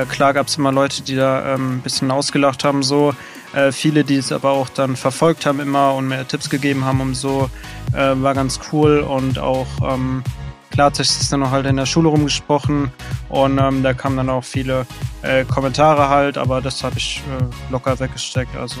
[0.00, 3.14] Äh, klar gab es immer Leute, die da ähm, ein bisschen ausgelacht haben, so.
[3.52, 7.00] Äh, viele, die es aber auch dann verfolgt haben immer und mir Tipps gegeben haben
[7.00, 7.50] und so.
[7.92, 10.22] Äh, war ganz cool und auch ähm,
[10.70, 12.92] klar hat sich das dann auch halt in der Schule rumgesprochen
[13.28, 14.86] und ähm, da kamen dann auch viele
[15.22, 18.56] äh, Kommentare halt, aber das habe ich äh, locker weggesteckt.
[18.56, 18.80] Also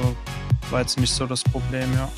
[0.70, 2.08] war jetzt nicht so das Problem, ja.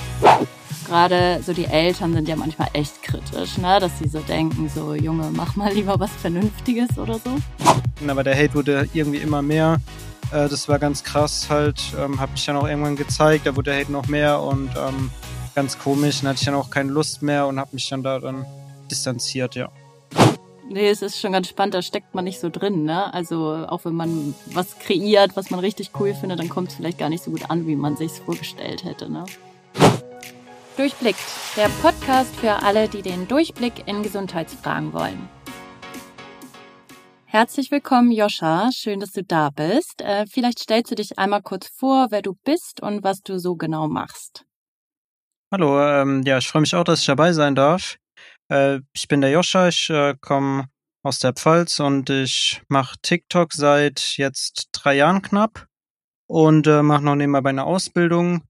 [0.93, 3.81] Gerade so die Eltern sind ja manchmal echt kritisch, ne?
[3.81, 7.31] dass sie so denken, so Junge, mach mal lieber was Vernünftiges oder so.
[8.07, 9.81] Aber der Hate wurde irgendwie immer mehr.
[10.33, 13.71] Äh, das war ganz krass halt, ähm, habe ich dann auch irgendwann gezeigt, da wurde
[13.71, 15.11] der Hate noch mehr und ähm,
[15.55, 16.21] ganz komisch.
[16.21, 18.45] Dann hatte ich dann auch keine Lust mehr und habe mich dann da dann
[18.91, 19.71] distanziert, ja.
[20.69, 23.15] Nee, es ist schon ganz spannend, da steckt man nicht so drin, ne?
[23.15, 26.99] Also auch wenn man was kreiert, was man richtig cool findet, dann kommt es vielleicht
[26.99, 29.25] gar nicht so gut an, wie man sich vorgestellt hätte, ne?
[30.77, 31.21] Durchblickt,
[31.55, 35.29] der Podcast für alle, die den Durchblick in Gesundheitsfragen wollen.
[37.27, 38.71] Herzlich willkommen, Joscha.
[38.73, 40.01] Schön, dass du da bist.
[40.01, 43.55] Äh, vielleicht stellst du dich einmal kurz vor, wer du bist und was du so
[43.55, 44.47] genau machst.
[45.53, 47.99] Hallo, ähm, ja, ich freue mich auch, dass ich dabei sein darf.
[48.49, 50.69] Äh, ich bin der Joscha, ich äh, komme
[51.03, 55.67] aus der Pfalz und ich mache TikTok seit jetzt drei Jahren knapp
[56.27, 58.43] und äh, mache noch nebenbei eine Ausbildung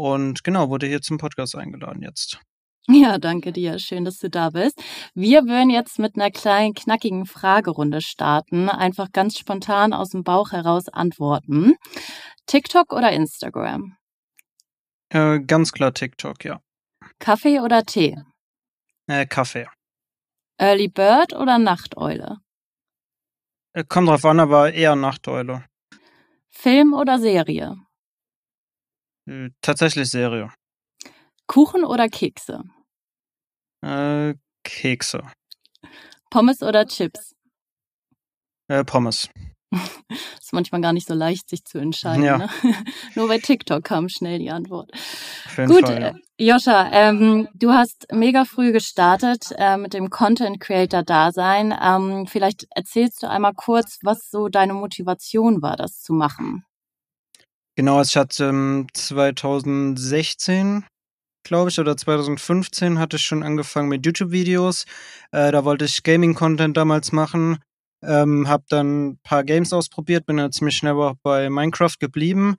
[0.00, 2.40] und genau, wurde hier zum Podcast eingeladen jetzt.
[2.88, 3.78] Ja, danke dir.
[3.78, 4.82] Schön, dass du da bist.
[5.14, 8.68] Wir würden jetzt mit einer kleinen, knackigen Fragerunde starten.
[8.68, 11.74] Einfach ganz spontan aus dem Bauch heraus antworten.
[12.46, 13.96] TikTok oder Instagram?
[15.10, 16.60] Äh, ganz klar TikTok, ja.
[17.18, 18.16] Kaffee oder Tee?
[19.06, 19.68] Äh, Kaffee.
[20.58, 22.38] Early Bird oder Nachteule?
[23.72, 25.64] Äh, kommt drauf an, aber eher Nachteule.
[26.48, 27.76] Film oder Serie?
[29.30, 30.52] Äh, tatsächlich Serie.
[31.46, 32.64] Kuchen oder Kekse?
[33.82, 35.22] Äh, Kekse.
[36.30, 37.34] Pommes oder Chips?
[38.68, 39.28] Äh, Pommes.
[40.40, 42.24] ist manchmal gar nicht so leicht, sich zu entscheiden.
[42.24, 42.38] Ja.
[42.38, 42.48] Ne?
[43.14, 44.90] Nur bei TikTok kam schnell die Antwort.
[45.56, 46.08] Gut, Fall, ja.
[46.08, 51.72] Äh, Joscha, ähm, du hast mega früh gestartet äh, mit dem Content Creator Dasein.
[51.80, 56.64] Ähm, vielleicht erzählst du einmal kurz, was so deine Motivation war, das zu machen.
[57.76, 60.84] Genau, also ich hatte ähm, 2016,
[61.44, 64.84] glaube ich, oder 2015 hatte ich schon angefangen mit YouTube-Videos.
[65.32, 67.58] Äh, da wollte ich Gaming-Content damals machen.
[68.02, 72.56] Ähm, hab dann ein paar Games ausprobiert, bin dann ziemlich schnell auch bei Minecraft geblieben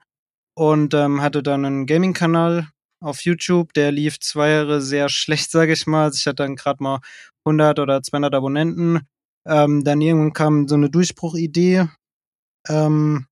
[0.54, 2.68] und ähm, hatte dann einen Gaming-Kanal
[3.02, 3.72] auf YouTube.
[3.74, 6.04] Der lief zwei Jahre sehr schlecht, sage ich mal.
[6.04, 7.00] Also ich hatte dann gerade mal
[7.44, 9.00] 100 oder 200 Abonnenten.
[9.46, 11.88] Ähm, dann irgendwann kam so eine Durchbruchidee.
[12.68, 13.26] Ähm,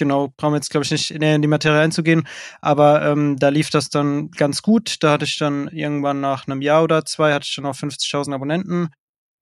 [0.00, 2.26] genau, brauchen wir jetzt, glaube ich, nicht näher in die Materie einzugehen,
[2.60, 4.96] aber ähm, da lief das dann ganz gut.
[5.04, 8.34] Da hatte ich dann irgendwann nach einem Jahr oder zwei, hatte ich dann auch 50.000
[8.34, 8.88] Abonnenten,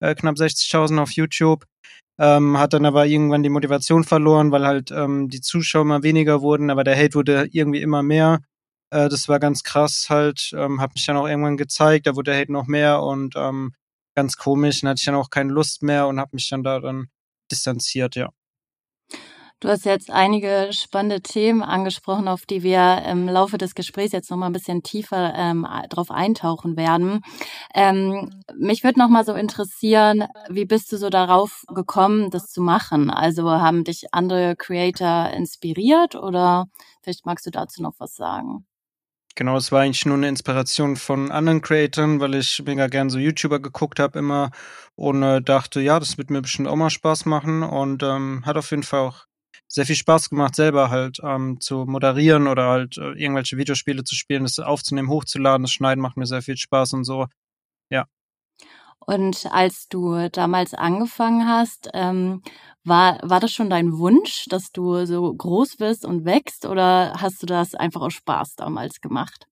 [0.00, 1.64] äh, knapp 60.000 auf YouTube.
[2.20, 6.42] Ähm, hat dann aber irgendwann die Motivation verloren, weil halt ähm, die Zuschauer immer weniger
[6.42, 8.40] wurden, aber der Hate wurde irgendwie immer mehr.
[8.90, 12.32] Äh, das war ganz krass halt, ähm, hat mich dann auch irgendwann gezeigt, da wurde
[12.32, 13.72] der Hate noch mehr und ähm,
[14.16, 16.80] ganz komisch, dann hatte ich dann auch keine Lust mehr und habe mich dann da
[16.80, 17.08] dann
[17.50, 18.30] distanziert, ja.
[19.60, 24.30] Du hast jetzt einige spannende Themen angesprochen, auf die wir im Laufe des Gesprächs jetzt
[24.30, 27.22] noch mal ein bisschen tiefer ähm, drauf eintauchen werden.
[27.74, 32.62] Ähm, mich würde noch mal so interessieren, wie bist du so darauf gekommen, das zu
[32.62, 33.10] machen?
[33.10, 36.66] Also haben dich andere Creator inspiriert oder
[37.02, 38.64] vielleicht magst du dazu noch was sagen?
[39.34, 43.18] Genau, es war eigentlich nur eine Inspiration von anderen Creatoren, weil ich mega gern so
[43.18, 44.50] YouTuber geguckt habe immer
[44.94, 48.56] und äh, dachte, ja, das wird mir bestimmt auch mal Spaß machen und ähm, hat
[48.56, 49.27] auf jeden Fall auch
[49.68, 54.14] sehr viel Spaß gemacht, selber halt ähm, zu moderieren oder halt äh, irgendwelche Videospiele zu
[54.14, 57.26] spielen, das aufzunehmen, hochzuladen, das Schneiden macht mir sehr viel Spaß und so.
[57.90, 58.06] Ja.
[58.98, 62.42] Und als du damals angefangen hast, ähm,
[62.84, 67.42] war, war das schon dein Wunsch, dass du so groß wirst und wächst oder hast
[67.42, 69.46] du das einfach aus Spaß damals gemacht?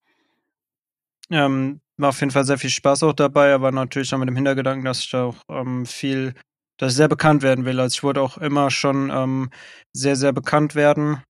[1.29, 4.35] Ähm, war auf jeden Fall sehr viel Spaß auch dabei, aber natürlich auch mit dem
[4.35, 6.33] Hintergedanken, dass ich da auch ähm, viel
[6.77, 7.79] dass ich sehr bekannt werden will.
[7.79, 9.49] Also ich wollte auch immer schon ähm,
[9.93, 11.21] sehr, sehr bekannt werden.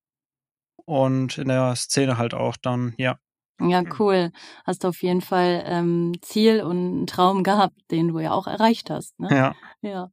[0.86, 3.18] Und in der Szene halt auch dann, ja.
[3.60, 4.32] Ja, cool.
[4.66, 8.92] Hast auf jeden Fall ähm, Ziel und einen Traum gehabt, den du ja auch erreicht
[8.92, 9.20] hast.
[9.20, 9.30] Ne?
[9.32, 9.56] Ja.
[9.82, 10.12] Ja.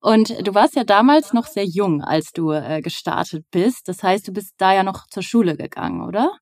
[0.00, 3.88] Und du warst ja damals noch sehr jung, als du äh, gestartet bist.
[3.88, 6.38] Das heißt, du bist da ja noch zur Schule gegangen, oder?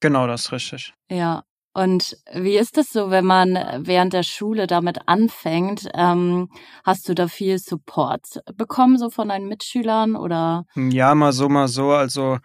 [0.00, 0.94] Genau, das ist richtig.
[1.10, 1.42] Ja.
[1.76, 5.86] Und wie ist es so, wenn man während der Schule damit anfängt?
[5.92, 6.48] Ähm,
[6.84, 10.64] hast du da viel Support bekommen, so von deinen Mitschülern oder?
[10.74, 11.90] Ja, mal so, mal so.
[11.92, 12.38] Also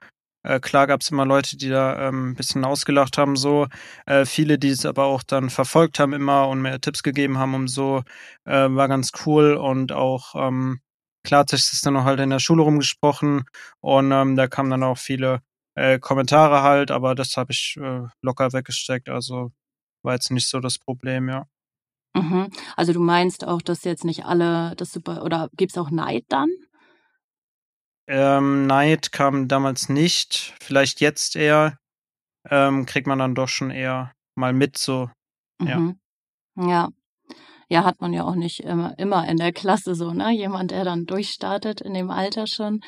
[0.44, 3.68] äh, klar gab es immer Leute, die da ähm, ein bisschen ausgelacht haben, so.
[4.06, 7.56] Äh, viele, die es aber auch dann verfolgt haben immer und mir Tipps gegeben haben
[7.56, 8.04] und so,
[8.44, 10.82] äh, war ganz cool und auch ähm,
[11.24, 13.46] klar hat das dann auch halt in der Schule rumgesprochen
[13.80, 15.40] und ähm, da kamen dann auch viele
[15.76, 19.52] äh, Kommentare halt, aber das habe ich äh, locker weggesteckt, also
[20.04, 21.46] war jetzt nicht so das Problem, ja.
[22.14, 22.50] Mhm.
[22.76, 26.50] Also du meinst auch, dass jetzt nicht alle das super oder gibt's auch Neid dann?
[28.08, 31.78] Ähm, Neid kam damals nicht, vielleicht jetzt eher,
[32.50, 35.10] ähm, kriegt man dann doch schon eher mal mit so.
[35.60, 36.00] Mhm.
[36.58, 36.68] Ja.
[36.68, 36.90] Ja,
[37.80, 40.32] hat man ja auch nicht immer, immer in der Klasse so, ne?
[40.32, 42.82] Jemand, der dann durchstartet in dem Alter schon.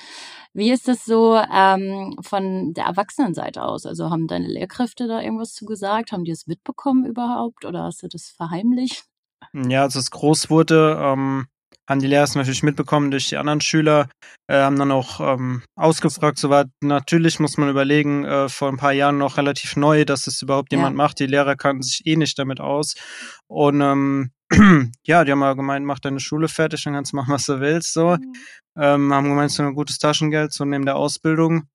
[0.53, 3.85] Wie ist das so ähm, von der Erwachsenenseite aus?
[3.85, 6.11] Also haben deine Lehrkräfte da irgendwas zu gesagt?
[6.11, 9.05] Haben die es mitbekommen überhaupt oder hast du das verheimlicht?
[9.53, 11.47] Ja, als es groß wurde, ähm,
[11.89, 14.07] haben die Lehrer es natürlich mitbekommen durch die anderen Schüler,
[14.47, 18.93] äh, haben dann auch ähm, ausgefragt, soweit natürlich muss man überlegen, äh, vor ein paar
[18.93, 20.77] Jahren noch relativ neu, dass es überhaupt Ja.
[20.77, 21.19] jemand macht.
[21.19, 22.95] Die Lehrer kannten sich eh nicht damit aus.
[23.47, 24.31] Und ähm,
[25.05, 27.59] ja, die haben mal gemeint, mach deine Schule fertig, dann kannst du machen, was du
[27.59, 27.93] willst.
[27.93, 28.17] So.
[28.77, 31.67] Ähm, haben gemeint, so ein gutes Taschengeld, so neben der Ausbildung.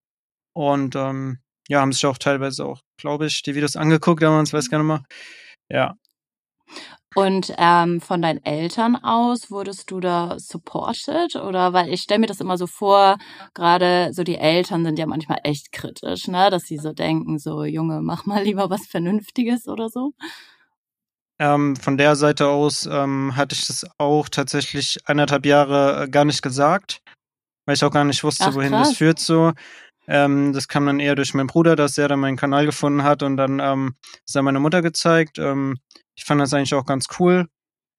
[0.54, 1.38] Und ähm,
[1.68, 4.88] ja, haben sich auch teilweise auch, glaube ich, die Videos angeguckt damals, weiß gar nicht
[4.88, 5.04] mehr.
[5.70, 5.94] Ja,
[7.14, 11.36] Und ähm, von deinen Eltern aus wurdest du da supported?
[11.36, 13.16] Oder weil ich stelle mir das immer so vor,
[13.54, 16.50] gerade so die Eltern sind ja manchmal echt kritisch, ne?
[16.50, 20.12] Dass sie so denken, so Junge, mach mal lieber was Vernünftiges oder so.
[21.40, 26.24] Ähm, von der Seite aus ähm, hatte ich das auch tatsächlich anderthalb Jahre äh, gar
[26.24, 27.00] nicht gesagt,
[27.64, 28.96] weil ich auch gar nicht wusste, Ach, wohin das krass.
[28.96, 29.52] führt so.
[30.08, 33.22] Ähm, das kam dann eher durch meinen Bruder, dass er dann meinen Kanal gefunden hat
[33.22, 33.94] und dann ähm,
[34.26, 35.38] ist er meine Mutter gezeigt.
[35.38, 35.76] Ähm,
[36.16, 37.46] ich fand das eigentlich auch ganz cool.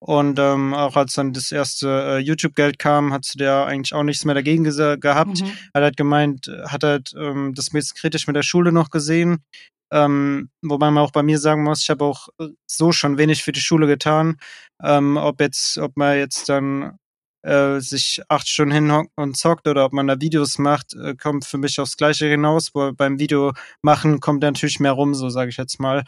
[0.02, 4.04] Und ähm, auch als dann das erste äh, YouTube-Geld kam, hat sie der eigentlich auch
[4.04, 5.42] nichts mehr dagegen gehabt.
[5.42, 5.52] Mhm.
[5.74, 9.44] Hat halt gemeint, hat halt ähm, das kritisch mit der Schule noch gesehen.
[9.92, 13.44] Ähm, wobei man auch bei mir sagen muss, ich habe auch äh, so schon wenig
[13.44, 14.38] für die Schule getan.
[14.82, 16.98] Ähm, ob jetzt, ob man jetzt dann
[17.42, 21.46] äh, sich acht Stunden hinhockt und zockt oder ob man da Videos macht, äh, kommt
[21.46, 22.76] für mich aufs Gleiche hinaus.
[22.76, 26.04] Wo beim Video machen kommt natürlich mehr rum, so sage ich jetzt mal.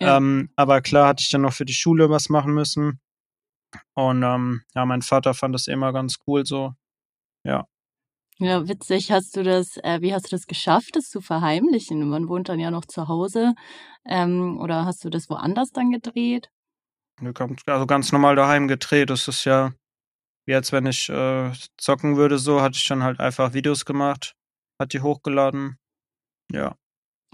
[0.00, 0.16] Ja.
[0.16, 3.00] Ähm, aber klar hatte ich dann noch für die Schule was machen müssen.
[3.94, 6.74] Und ähm, ja, mein Vater fand das immer ganz cool so.
[7.44, 7.66] Ja.
[8.40, 9.12] Ja, witzig.
[9.12, 12.08] Hast du das, äh, wie hast du das geschafft, das zu verheimlichen?
[12.08, 13.54] Man wohnt dann ja noch zu Hause.
[14.04, 16.50] Ähm, oder hast du das woanders dann gedreht?
[17.66, 19.10] Also ganz normal daheim gedreht.
[19.10, 19.72] Das ist ja
[20.50, 24.34] wie als wenn ich äh, zocken würde, so hatte ich dann halt einfach Videos gemacht,
[24.80, 25.78] hat die hochgeladen.
[26.50, 26.76] Ja.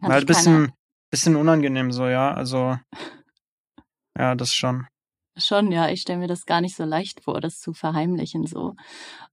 [0.03, 0.73] Hat halt ein bisschen,
[1.11, 2.35] bisschen unangenehm so, ja.
[2.35, 2.79] Also,
[4.19, 4.87] ja, das schon.
[5.37, 8.75] Schon, ja, ich stelle mir das gar nicht so leicht vor, das zu verheimlichen so.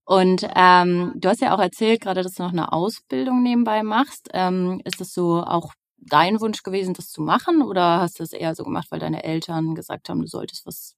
[0.06, 4.30] Und ähm, du hast ja auch erzählt, gerade, dass du noch eine Ausbildung nebenbei machst.
[4.34, 8.34] Ähm, ist das so auch dein Wunsch gewesen, das zu machen, oder hast du es
[8.34, 10.96] eher so gemacht, weil deine Eltern gesagt haben, du solltest was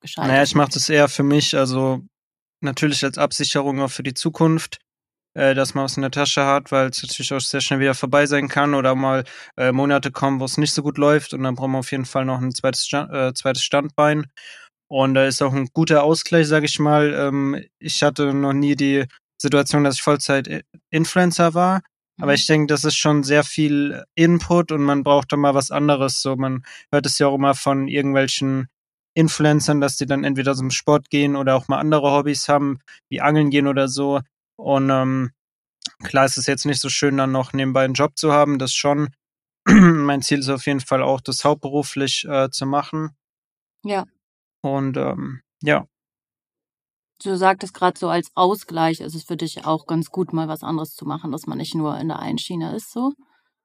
[0.00, 0.28] Gescheites?
[0.28, 2.00] Naja, ich mache das eher für mich, also
[2.60, 4.78] natürlich als Absicherung auch für die Zukunft,
[5.36, 7.94] äh, dass man was in der Tasche hat, weil es natürlich auch sehr schnell wieder
[7.94, 9.24] vorbei sein kann oder mal
[9.56, 12.06] äh, Monate kommen, wo es nicht so gut läuft und dann brauchen wir auf jeden
[12.06, 14.26] Fall noch ein zweites, äh, zweites Standbein.
[14.88, 17.12] Und da ist auch ein guter Ausgleich, sage ich mal.
[17.12, 19.04] Ähm, ich hatte noch nie die
[19.36, 21.82] Situation, dass ich Vollzeit-Influencer war.
[22.18, 25.70] Aber ich denke, das ist schon sehr viel Input und man braucht da mal was
[25.70, 26.22] anderes.
[26.22, 28.68] So, man hört es ja auch immer von irgendwelchen
[29.14, 32.78] Influencern, dass die dann entweder zum Sport gehen oder auch mal andere Hobbys haben,
[33.10, 34.20] wie Angeln gehen oder so.
[34.56, 35.32] Und ähm,
[36.02, 38.72] klar ist es jetzt nicht so schön, dann noch nebenbei einen Job zu haben, das
[38.72, 39.08] schon.
[39.68, 43.16] mein Ziel ist auf jeden Fall auch, das hauptberuflich äh, zu machen.
[43.84, 44.04] Ja.
[44.62, 45.86] Und ähm, ja,
[47.22, 50.62] Du sagtest gerade so als Ausgleich ist es für dich auch ganz gut, mal was
[50.62, 53.12] anderes zu machen, dass man nicht nur in der einen Schiene ist, so.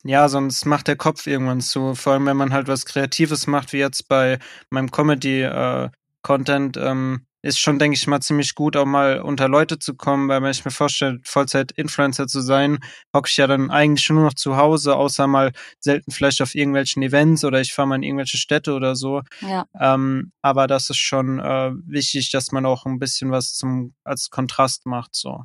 [0.04, 1.94] Ja, sonst macht der Kopf irgendwann zu.
[1.94, 7.60] Vor allem, wenn man halt was Kreatives macht, wie jetzt bei meinem Comedy-Content, ähm, ist
[7.60, 10.64] schon, denke ich mal, ziemlich gut, auch mal unter Leute zu kommen, weil wenn ich
[10.64, 12.80] mir vorstelle, Vollzeit-Influencer zu sein,
[13.16, 16.54] hocke ich ja dann eigentlich schon nur noch zu Hause, außer mal selten vielleicht auf
[16.54, 19.22] irgendwelchen Events oder ich fahre mal in irgendwelche Städte oder so.
[19.42, 19.66] Ja.
[19.80, 24.30] Ähm, aber das ist schon äh, wichtig, dass man auch ein bisschen was zum als
[24.30, 25.44] Kontrast macht, so.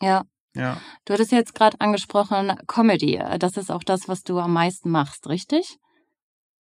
[0.00, 0.24] Ja.
[0.54, 0.80] Ja.
[1.04, 3.20] Du hattest jetzt gerade angesprochen, Comedy.
[3.38, 5.76] Das ist auch das, was du am meisten machst, richtig?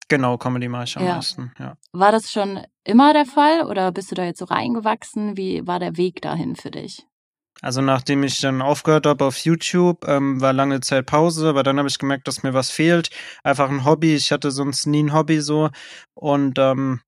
[0.07, 1.15] Genau, Comedy mache ich am Ja.
[1.15, 1.77] meisten, ja.
[1.91, 5.37] War das schon immer der Fall oder bist du da jetzt so reingewachsen?
[5.37, 7.05] Wie war der Weg dahin für dich?
[7.61, 11.77] Also nachdem ich dann aufgehört habe auf YouTube, ähm, war lange Zeit Pause, aber dann
[11.79, 13.09] habe ich gemerkt, dass mir was fehlt.
[13.43, 14.13] Einfach ein Hobby.
[14.13, 15.69] Ich hatte sonst nie ein Hobby so.
[16.13, 16.99] Und ähm,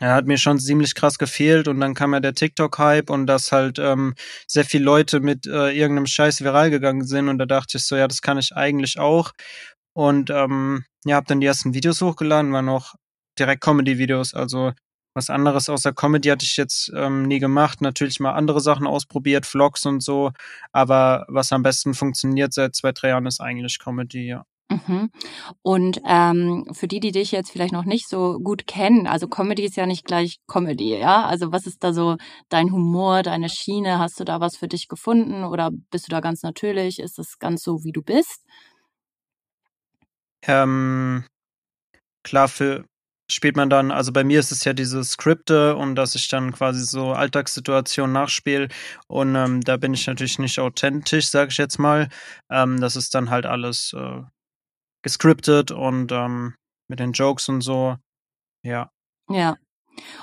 [0.00, 3.52] er hat mir schon ziemlich krass gefehlt und dann kam ja der TikTok-Hype und dass
[3.52, 4.14] halt ähm,
[4.46, 7.96] sehr viele Leute mit äh, irgendeinem Scheiß viral gegangen sind und da dachte ich so,
[7.96, 9.32] ja, das kann ich eigentlich auch.
[9.96, 12.96] Und ähm, ja, habe dann die ersten Videos hochgeladen, waren auch
[13.38, 14.72] direkt Comedy-Videos, also
[15.14, 17.80] was anderes außer Comedy hatte ich jetzt ähm, nie gemacht.
[17.80, 20.32] Natürlich mal andere Sachen ausprobiert, Vlogs und so.
[20.72, 24.44] Aber was am besten funktioniert seit zwei, drei Jahren ist eigentlich Comedy, ja.
[24.68, 25.10] Mhm.
[25.62, 29.64] Und ähm, für die, die dich jetzt vielleicht noch nicht so gut kennen, also Comedy
[29.64, 31.24] ist ja nicht gleich Comedy, ja?
[31.24, 32.18] Also was ist da so
[32.50, 33.98] dein Humor, deine Schiene?
[33.98, 36.98] Hast du da was für dich gefunden oder bist du da ganz natürlich?
[36.98, 38.44] Ist das ganz so, wie du bist?
[40.46, 41.24] Ähm,
[42.22, 42.84] klar, für
[43.30, 46.52] spielt man dann, also bei mir ist es ja diese Skripte und dass ich dann
[46.52, 48.68] quasi so Alltagssituationen nachspiele
[49.08, 52.08] und ähm, da bin ich natürlich nicht authentisch, sage ich jetzt mal.
[52.50, 54.22] Ähm, das ist dann halt alles äh,
[55.02, 56.54] gescriptet und ähm,
[56.88, 57.96] mit den Jokes und so.
[58.62, 58.90] Ja.
[59.28, 59.56] Ja.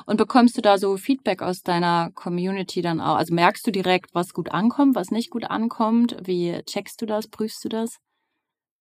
[0.06, 3.16] Und bekommst du da so Feedback aus deiner Community dann auch?
[3.16, 6.16] Also merkst du direkt, was gut ankommt, was nicht gut ankommt?
[6.22, 7.98] Wie checkst du das, prüfst du das?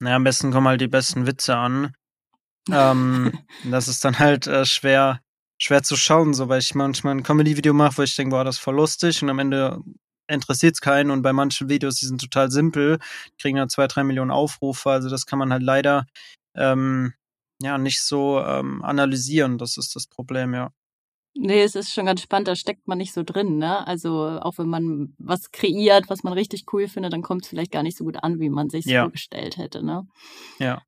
[0.02, 1.94] Naja, am besten kommen halt die besten Witze an.
[2.73, 3.32] ähm,
[3.71, 5.21] das ist dann halt äh, schwer,
[5.61, 8.56] schwer zu schauen, so weil ich manchmal ein Comedy-Video mache, wo ich denke, boah, das
[8.56, 9.80] ist voll lustig und am Ende
[10.26, 12.99] interessiert es keinen und bei manchen Videos, die sind total simpel,
[13.38, 14.90] kriegen dann zwei, drei Millionen Aufrufe.
[14.90, 16.06] Also das kann man halt leider
[16.56, 17.14] ähm,
[17.61, 19.56] ja nicht so ähm, analysieren.
[19.56, 20.73] Das ist das Problem, ja.
[21.34, 23.86] Nee, es ist schon ganz spannend, da steckt man nicht so drin, ne?
[23.86, 27.72] Also auch wenn man was kreiert, was man richtig cool findet, dann kommt es vielleicht
[27.72, 29.02] gar nicht so gut an, wie man sich ja.
[29.02, 30.06] vorgestellt hätte, ne?
[30.58, 30.82] Ja.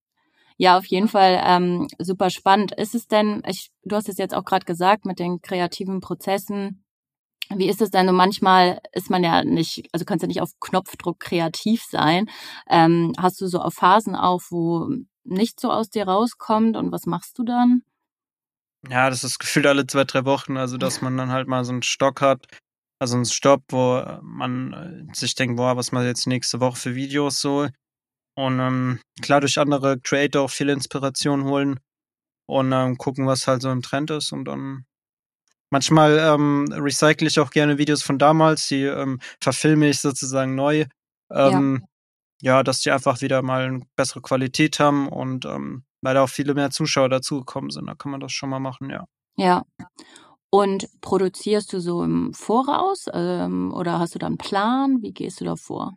[0.57, 2.73] Ja, auf jeden Fall ähm, super spannend.
[2.73, 6.85] Ist es denn, ich, du hast es jetzt auch gerade gesagt, mit den kreativen Prozessen,
[7.51, 8.09] wie ist es denn?
[8.09, 12.31] Und manchmal ist man ja nicht, also kannst ja nicht auf Knopfdruck kreativ sein.
[12.69, 14.89] Ähm, hast du so auf Phasen auch, wo
[15.25, 17.83] nicht so aus dir rauskommt und was machst du dann?
[18.91, 21.73] Ja, das ist gefühlt alle zwei, drei Wochen, also dass man dann halt mal so
[21.73, 22.47] einen Stock hat,
[22.99, 26.95] also einen Stopp, wo man äh, sich denkt, boah, was mal jetzt nächste Woche für
[26.95, 27.69] Videos so.
[28.37, 31.81] Und ähm, klar durch andere Creator auch viel Inspiration holen
[32.47, 34.85] und ähm, gucken, was halt so im Trend ist und dann
[35.75, 40.85] Manchmal ähm, recycle ich auch gerne Videos von damals, die ähm, verfilme ich sozusagen neu.
[41.33, 41.85] Ähm,
[42.41, 42.59] ja.
[42.59, 42.63] ja.
[42.63, 46.71] dass die einfach wieder mal eine bessere Qualität haben und ähm, leider auch viele mehr
[46.71, 47.87] Zuschauer dazugekommen sind.
[47.87, 49.07] Da kann man das schon mal machen, ja.
[49.37, 49.65] Ja.
[50.51, 55.03] Und produzierst du so im Voraus ähm, oder hast du da einen Plan?
[55.03, 55.97] Wie gehst du da vor?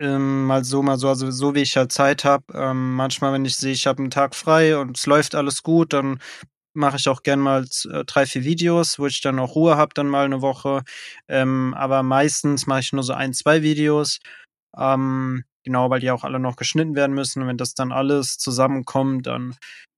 [0.00, 2.44] Ähm, mal so, mal so, also so wie ich halt Zeit habe.
[2.54, 5.92] Ähm, manchmal, wenn ich sehe, ich habe einen Tag frei und es läuft alles gut,
[5.92, 6.20] dann
[6.74, 9.94] mache ich auch gern mal äh, drei, vier Videos, wo ich dann auch Ruhe habe,
[9.94, 10.82] dann mal eine Woche.
[11.28, 14.18] Ähm, aber meistens mache ich nur so ein, zwei Videos.
[14.76, 17.42] Ähm, genau, weil die auch alle noch geschnitten werden müssen.
[17.42, 19.56] Und wenn das dann alles zusammenkommt, dann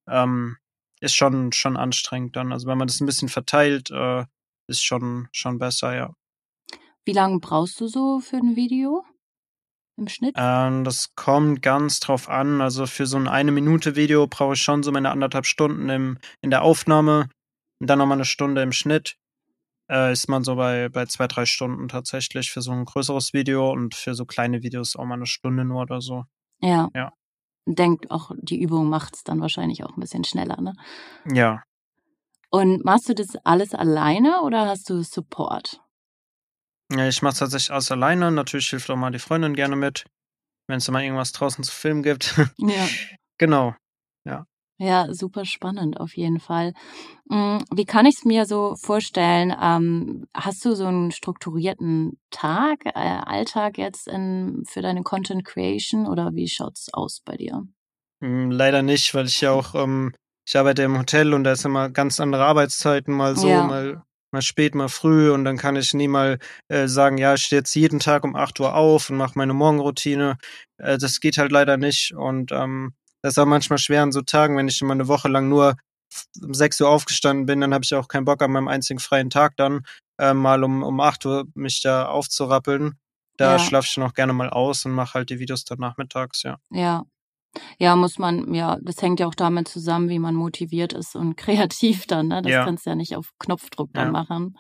[0.08, 0.56] ähm,
[1.00, 2.52] ist schon, schon anstrengend dann.
[2.52, 4.24] Also wenn man das ein bisschen verteilt, äh,
[4.68, 6.14] ist schon, schon besser, ja.
[7.04, 9.04] Wie lange brauchst du so für ein Video?
[9.96, 10.34] im Schnitt?
[10.36, 12.60] Ähm, das kommt ganz drauf an.
[12.60, 16.18] Also für so ein eine Minute Video brauche ich schon so meine anderthalb Stunden im,
[16.42, 17.28] in der Aufnahme
[17.80, 19.16] und dann nochmal eine Stunde im Schnitt.
[19.88, 23.70] Äh, ist man so bei, bei zwei, drei Stunden tatsächlich für so ein größeres Video
[23.70, 26.24] und für so kleine Videos auch mal eine Stunde nur oder so.
[26.60, 26.88] Ja.
[26.94, 27.12] Ja.
[27.66, 30.74] Denkt auch, die Übung macht es dann wahrscheinlich auch ein bisschen schneller, ne?
[31.30, 31.62] Ja.
[32.50, 35.80] Und machst du das alles alleine oder hast du Support?
[36.92, 38.30] Ja, ich mache es tatsächlich alles alleine.
[38.30, 40.04] Natürlich hilft auch mal die Freundin gerne mit,
[40.68, 42.36] wenn es mal irgendwas draußen zu filmen gibt.
[42.58, 42.86] Ja.
[43.38, 43.74] genau.
[44.24, 44.46] Ja.
[44.78, 46.74] Ja, super spannend auf jeden Fall.
[47.30, 49.54] Hm, wie kann ich es mir so vorstellen?
[49.60, 56.06] Ähm, hast du so einen strukturierten Tag, äh, Alltag jetzt in, für deine Content Creation
[56.06, 57.66] oder wie schaut's aus bei dir?
[58.22, 60.12] Hm, leider nicht, weil ich ja auch, ähm,
[60.46, 63.66] ich arbeite im Hotel und da ist immer ganz andere Arbeitszeiten, mal so, ja.
[63.66, 64.02] mal
[64.32, 67.60] mal spät, mal früh und dann kann ich nie mal äh, sagen, ja, ich stehe
[67.60, 70.36] jetzt jeden Tag um 8 Uhr auf und mache meine Morgenroutine.
[70.78, 72.92] Äh, das geht halt leider nicht und ähm,
[73.26, 75.74] das ist auch manchmal schwer an so Tagen, wenn ich immer eine Woche lang nur
[76.40, 79.30] um 6 Uhr aufgestanden bin, dann habe ich auch keinen Bock an meinem einzigen freien
[79.30, 79.84] Tag dann
[80.16, 83.00] äh, mal um, um 8 Uhr mich da aufzurappeln.
[83.36, 83.58] Da ja.
[83.58, 86.58] schlafe ich noch gerne mal aus und mache halt die Videos dann nachmittags, ja.
[86.70, 87.02] Ja,
[87.80, 91.34] ja, muss man, ja, das hängt ja auch damit zusammen, wie man motiviert ist und
[91.36, 92.42] kreativ dann, ne?
[92.42, 92.64] Das ja.
[92.64, 94.12] kannst du ja nicht auf Knopfdruck dann ja.
[94.12, 94.56] machen.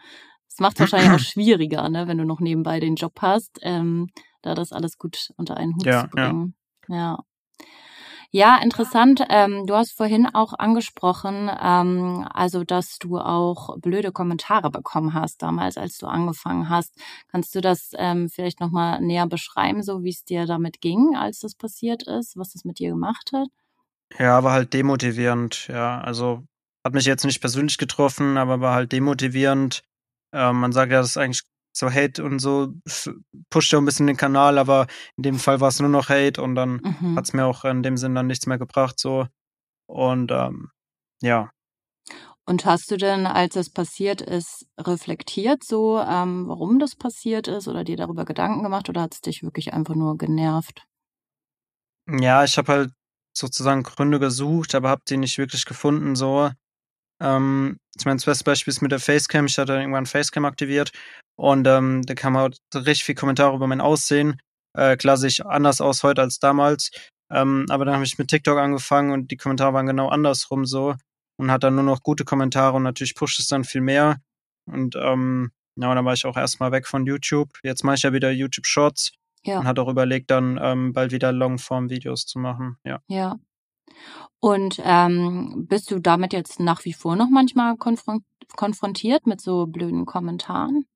[0.48, 4.08] Das macht es wahrscheinlich auch schwieriger, ne, wenn du noch nebenbei den Job hast, ähm,
[4.42, 6.56] da das alles gut unter einen Hut ja, zu bringen.
[6.88, 7.20] Ja.
[8.36, 8.58] Ja.
[8.62, 9.22] Interessant.
[9.28, 15.42] Ähm, du hast vorhin auch angesprochen, ähm, also dass du auch blöde Kommentare bekommen hast
[15.42, 16.94] damals, als du angefangen hast.
[17.30, 21.40] Kannst du das ähm, vielleicht nochmal näher beschreiben, so wie es dir damit ging, als
[21.40, 23.48] das passiert ist, was das mit dir gemacht hat?
[24.18, 26.00] Ja, war halt demotivierend, ja.
[26.00, 26.44] Also
[26.84, 29.82] hat mich jetzt nicht persönlich getroffen, aber war halt demotivierend.
[30.32, 31.42] Ähm, man sagt ja, das ist eigentlich
[31.76, 32.72] so Hate und so
[33.50, 36.42] pusht ja ein bisschen den Kanal, aber in dem Fall war es nur noch Hate
[36.42, 37.16] und dann mhm.
[37.16, 39.26] hat es mir auch in dem Sinn dann nichts mehr gebracht, so.
[39.86, 40.70] Und ähm,
[41.20, 41.50] ja.
[42.46, 47.68] Und hast du denn, als es passiert ist, reflektiert so, ähm, warum das passiert ist
[47.68, 50.86] oder dir darüber Gedanken gemacht oder hat es dich wirklich einfach nur genervt?
[52.08, 52.92] Ja, ich habe halt
[53.36, 56.50] sozusagen Gründe gesucht, aber habe die nicht wirklich gefunden so.
[57.20, 59.46] Ähm, ich meine, das beste Beispiel ist mit der Facecam.
[59.46, 60.92] Ich hatte irgendwann Facecam aktiviert
[61.36, 64.40] und ähm, da kam halt richtig viel Kommentare über mein Aussehen.
[64.76, 66.90] Äh, klar sehe ich anders aus heute als damals.
[67.30, 70.94] Ähm, aber dann habe ich mit TikTok angefangen und die Kommentare waren genau andersrum so
[71.38, 74.20] und hat dann nur noch gute Kommentare und natürlich pusht es dann viel mehr.
[74.66, 77.50] Und ähm, ja, dann war ich auch erstmal weg von YouTube.
[77.62, 79.12] Jetzt mache ich ja wieder YouTube Shorts
[79.44, 79.58] ja.
[79.58, 82.78] und hat auch überlegt, dann ähm, bald wieder Longform-Videos zu machen.
[82.84, 83.00] Ja.
[83.08, 83.36] Ja.
[84.40, 88.24] Und ähm, bist du damit jetzt nach wie vor noch manchmal konfron
[88.54, 90.86] konfrontiert mit so blöden Kommentaren?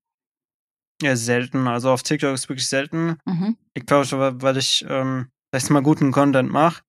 [1.02, 1.66] Ja, selten.
[1.66, 3.18] Also auf TikTok ist wirklich selten.
[3.24, 3.56] Mhm.
[3.74, 6.82] Ich glaube, weil ich, ähm, sag ich mal, guten Content mache.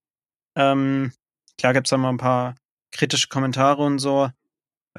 [0.55, 1.11] Ähm,
[1.57, 2.55] klar gibt's da mal ein paar
[2.91, 4.29] kritische Kommentare und so,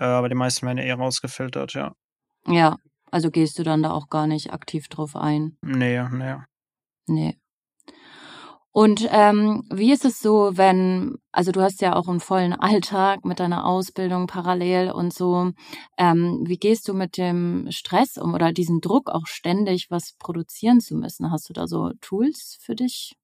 [0.01, 1.95] äh, aber die meisten werden eher rausgefiltert, ja.
[2.47, 2.79] Ja,
[3.11, 5.57] also gehst du dann da auch gar nicht aktiv drauf ein?
[5.63, 6.37] Nee, nee.
[7.07, 7.39] Nee.
[8.75, 13.23] Und ähm, wie ist es so, wenn, also du hast ja auch einen vollen Alltag
[13.27, 15.53] mit deiner Ausbildung parallel und so,
[15.99, 20.81] ähm, wie gehst du mit dem Stress um oder diesem Druck auch ständig was produzieren
[20.81, 21.31] zu müssen?
[21.31, 23.15] Hast du da so Tools für dich?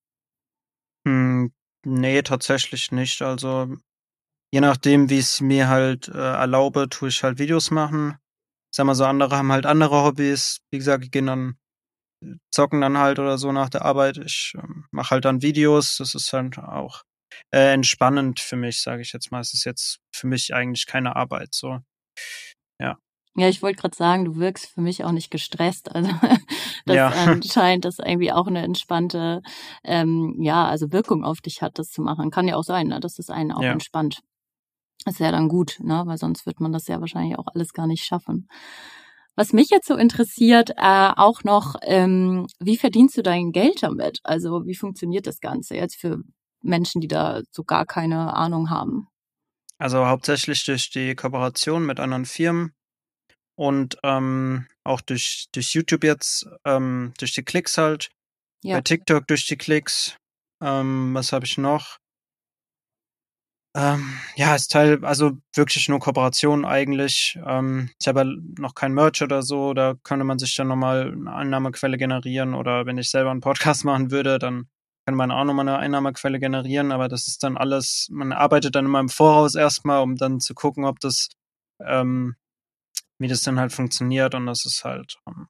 [1.06, 1.50] Hm,
[1.86, 3.22] nee, tatsächlich nicht.
[3.22, 3.74] Also
[4.52, 8.18] je nachdem, wie es mir halt äh, erlaube, tue ich halt Videos machen.
[8.70, 10.60] Sag mal so, andere haben halt andere Hobbys.
[10.70, 11.56] Wie gesagt, gehen dann
[12.50, 14.18] zocken dann halt oder so nach der Arbeit.
[14.18, 15.96] Ich äh, mache halt dann Videos.
[15.96, 17.04] Das ist halt auch
[17.50, 19.40] äh, entspannend für mich, sage ich jetzt mal.
[19.40, 21.54] Es ist jetzt für mich eigentlich keine Arbeit.
[21.54, 21.80] So,
[22.80, 22.98] ja.
[23.36, 25.90] Ja, ich wollte gerade sagen, du wirkst für mich auch nicht gestresst.
[25.94, 26.10] Also
[26.86, 27.08] das ja.
[27.26, 29.42] anscheinend das irgendwie auch eine entspannte,
[29.84, 32.30] ähm, ja, also Wirkung auf dich hat, das zu machen.
[32.30, 32.98] Kann ja auch sein, ne?
[32.98, 33.72] dass das einen auch ja.
[33.72, 34.20] entspannt.
[35.04, 36.02] Das ist ja dann gut, ne?
[36.06, 38.48] weil sonst wird man das ja wahrscheinlich auch alles gar nicht schaffen.
[39.38, 44.18] Was mich jetzt so interessiert, äh, auch noch, ähm, wie verdienst du dein Geld damit?
[44.24, 46.24] Also wie funktioniert das Ganze jetzt für
[46.60, 49.06] Menschen, die da so gar keine Ahnung haben?
[49.78, 52.72] Also hauptsächlich durch die Kooperation mit anderen Firmen
[53.56, 58.10] und ähm, auch durch, durch YouTube jetzt, ähm, durch die Klicks halt.
[58.64, 58.74] Ja.
[58.74, 60.16] Bei TikTok durch die Klicks.
[60.60, 61.98] Ähm, was habe ich noch?
[63.78, 67.38] Ähm, ja, ist Teil, also wirklich nur Kooperation eigentlich.
[67.46, 68.24] Ähm, ich habe
[68.58, 72.86] noch kein Merch oder so, da könnte man sich dann nochmal eine Einnahmequelle generieren oder
[72.86, 74.68] wenn ich selber einen Podcast machen würde, dann
[75.06, 78.86] könnte man auch nochmal eine Einnahmequelle generieren, aber das ist dann alles, man arbeitet dann
[78.86, 81.28] immer im Voraus erstmal, um dann zu gucken, ob das,
[81.80, 82.34] ähm,
[83.20, 85.46] wie das dann halt funktioniert und das ist halt, ähm,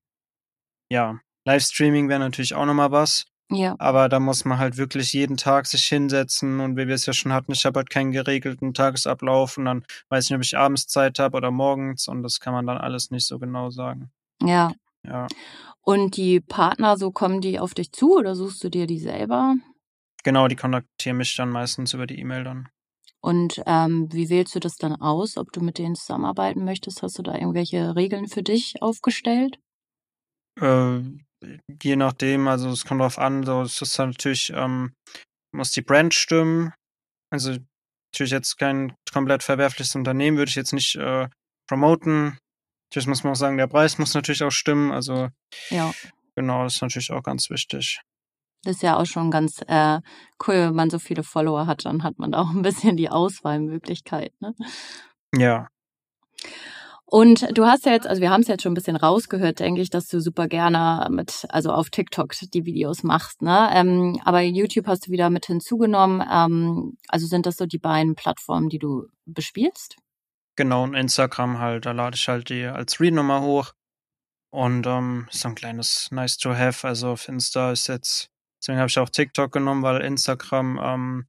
[0.90, 3.24] ja, Livestreaming wäre natürlich auch nochmal was.
[3.50, 3.76] Ja.
[3.78, 7.14] Aber da muss man halt wirklich jeden Tag sich hinsetzen und wie wir es ja
[7.14, 10.58] schon hatten, ich habe halt keinen geregelten Tagesablauf und dann weiß ich nicht, ob ich
[10.58, 14.10] abends Zeit habe oder morgens und das kann man dann alles nicht so genau sagen.
[14.42, 14.72] Ja.
[15.02, 15.26] Ja.
[15.80, 19.54] Und die Partner, so kommen die auf dich zu oder suchst du dir die selber?
[20.24, 22.68] Genau, die kontaktieren mich dann meistens über die E-Mail dann.
[23.20, 27.02] Und ähm, wie wählst du das dann aus, ob du mit denen zusammenarbeiten möchtest?
[27.02, 29.58] Hast du da irgendwelche Regeln für dich aufgestellt?
[30.60, 31.00] Äh,
[31.82, 34.92] je nachdem, also es kommt drauf an, so es ist natürlich, ähm,
[35.52, 36.72] muss die Brand stimmen.
[37.30, 37.56] Also
[38.12, 41.28] natürlich jetzt kein komplett verwerfliches Unternehmen, würde ich jetzt nicht äh,
[41.68, 42.38] promoten.
[42.90, 44.92] Natürlich muss man auch sagen, der Preis muss natürlich auch stimmen.
[44.92, 45.28] Also
[45.70, 45.92] ja.
[46.34, 48.00] genau, das ist natürlich auch ganz wichtig.
[48.64, 50.00] Das ist ja auch schon ganz äh,
[50.46, 54.32] cool, wenn man so viele Follower hat, dann hat man auch ein bisschen die Auswahlmöglichkeit.
[54.40, 54.54] Ne?
[55.34, 55.68] Ja.
[57.10, 59.80] Und du hast ja jetzt, also wir haben es jetzt schon ein bisschen rausgehört, denke
[59.80, 63.70] ich, dass du super gerne mit, also auf TikTok die Videos machst, ne?
[63.72, 66.22] Ähm, aber YouTube hast du wieder mit hinzugenommen.
[66.30, 69.96] Ähm, also sind das so die beiden Plattformen, die du bespielst?
[70.56, 73.72] Genau, und Instagram halt, da lade ich halt die als Read nochmal hoch.
[74.50, 76.86] Und ähm, so ein kleines Nice to have.
[76.86, 78.28] Also auf Insta ist jetzt,
[78.60, 81.26] deswegen habe ich auch TikTok genommen, weil Instagram ähm,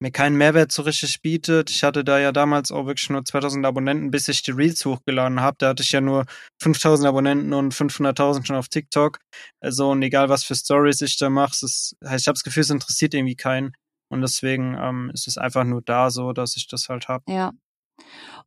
[0.00, 1.70] mir keinen Mehrwert so richtig bietet.
[1.70, 5.40] Ich hatte da ja damals auch wirklich nur 2000 Abonnenten, bis ich die Reels hochgeladen
[5.40, 5.56] habe.
[5.58, 6.26] Da hatte ich ja nur
[6.60, 9.20] 5000 Abonnenten und 500.000 schon auf TikTok.
[9.60, 12.70] Also und egal was für Stories ich da mache, ist, ich habe das Gefühl, es
[12.70, 13.72] interessiert irgendwie keinen.
[14.10, 17.24] Und deswegen ähm, ist es einfach nur da so, dass ich das halt habe.
[17.28, 17.52] Ja.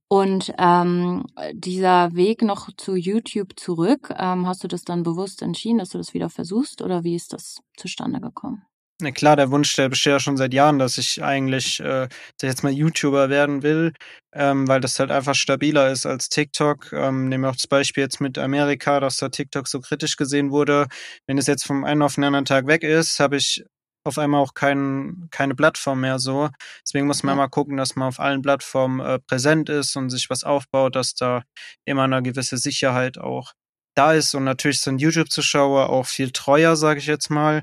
[0.10, 5.79] Und ähm, dieser Weg noch zu YouTube zurück, ähm, hast du das dann bewusst entschieden,
[5.79, 8.63] dass du das wieder versuchst oder wie ist das zustande gekommen?
[8.99, 12.07] Na klar, der Wunsch, der besteht ja schon seit Jahren, dass ich eigentlich äh,
[12.41, 13.93] jetzt mal YouTuber werden will,
[14.33, 16.91] ähm, weil das halt einfach stabiler ist als TikTok.
[16.93, 20.49] Ähm, nehmen wir auch das Beispiel jetzt mit Amerika, dass da TikTok so kritisch gesehen
[20.49, 20.88] wurde.
[21.27, 23.63] Wenn es jetzt vom einen auf den anderen Tag weg ist, habe ich
[24.03, 26.49] auf einmal auch kein, keine Plattform mehr so.
[26.83, 27.43] Deswegen muss man ja.
[27.43, 31.13] immer gucken, dass man auf allen Plattformen äh, präsent ist und sich was aufbaut, dass
[31.13, 31.43] da
[31.86, 33.53] immer eine gewisse Sicherheit auch
[33.95, 34.33] da ist.
[34.33, 37.62] Und natürlich sind YouTube-Zuschauer auch viel treuer, sage ich jetzt mal.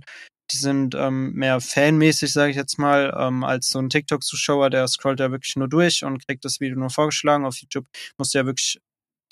[0.51, 4.87] Die sind ähm, mehr fanmäßig, sage ich jetzt mal, ähm, als so ein TikTok-Zuschauer, der
[4.89, 7.47] scrollt ja wirklich nur durch und kriegt das Video nur vorgeschlagen.
[7.47, 7.87] Auf YouTube
[8.19, 8.81] musst du ja wirklich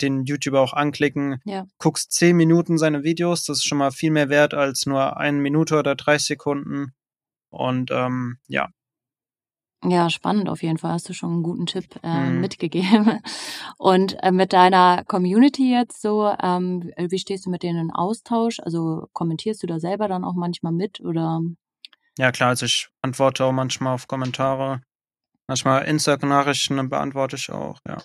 [0.01, 1.65] den YouTuber auch anklicken, ja.
[1.77, 5.37] guckst zehn Minuten seine Videos, das ist schon mal viel mehr wert als nur eine
[5.37, 6.93] Minute oder 30 Sekunden.
[7.49, 8.69] Und ähm, ja.
[9.85, 10.93] Ja, spannend auf jeden Fall.
[10.93, 12.41] Hast du schon einen guten Tipp äh, mhm.
[12.41, 13.19] mitgegeben.
[13.77, 18.59] Und äh, mit deiner Community jetzt so, ähm, wie stehst du mit denen in Austausch?
[18.59, 21.41] Also kommentierst du da selber dann auch manchmal mit oder?
[22.17, 24.81] Ja, klar, also ich antworte auch manchmal auf Kommentare.
[25.47, 27.97] Manchmal Instagram-Nachrichten beantworte ich auch, ja.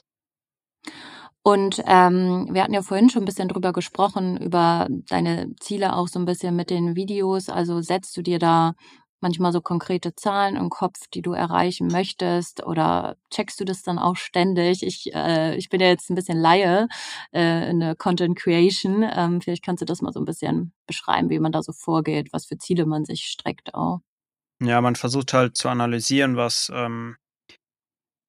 [1.43, 6.09] Und ähm, wir hatten ja vorhin schon ein bisschen drüber gesprochen, über deine Ziele auch
[6.09, 7.49] so ein bisschen mit den Videos.
[7.49, 8.75] Also setzt du dir da
[9.21, 13.99] manchmal so konkrete Zahlen im Kopf, die du erreichen möchtest oder checkst du das dann
[13.99, 14.83] auch ständig?
[14.83, 16.89] Ich, äh, ich bin ja jetzt ein bisschen Laie
[17.33, 19.05] äh, in der Content Creation.
[19.11, 22.33] Ähm, vielleicht kannst du das mal so ein bisschen beschreiben, wie man da so vorgeht,
[22.33, 24.01] was für Ziele man sich streckt auch.
[24.61, 27.17] Ja, man versucht halt zu analysieren, was ähm,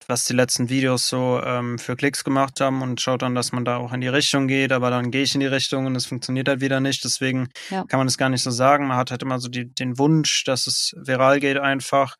[0.09, 3.63] was die letzten Videos so ähm, für Klicks gemacht haben und schaut dann, dass man
[3.63, 6.07] da auch in die Richtung geht, aber dann gehe ich in die Richtung und es
[6.07, 7.03] funktioniert halt wieder nicht.
[7.03, 7.83] Deswegen ja.
[7.85, 8.87] kann man es gar nicht so sagen.
[8.87, 12.17] Man hat halt immer so die, den Wunsch, dass es viral geht einfach.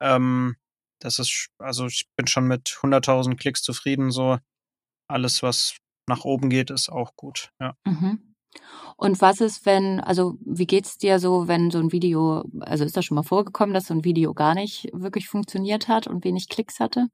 [0.00, 0.54] Ähm,
[1.00, 4.12] das ist, also ich bin schon mit 100.000 Klicks zufrieden.
[4.12, 4.38] So
[5.08, 5.74] alles, was
[6.06, 7.50] nach oben geht, ist auch gut.
[7.60, 7.74] Ja.
[7.84, 8.34] Mhm.
[8.96, 12.96] Und was ist, wenn, also wie geht's dir so, wenn so ein Video, also ist
[12.96, 16.48] das schon mal vorgekommen, dass so ein Video gar nicht wirklich funktioniert hat und wenig
[16.48, 17.08] Klicks hatte?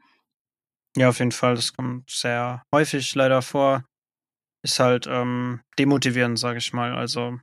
[0.99, 1.55] Ja, auf jeden Fall.
[1.55, 3.85] Das kommt sehr häufig leider vor.
[4.65, 6.93] Ist halt ähm, demotivierend, sage ich mal.
[6.93, 7.39] Also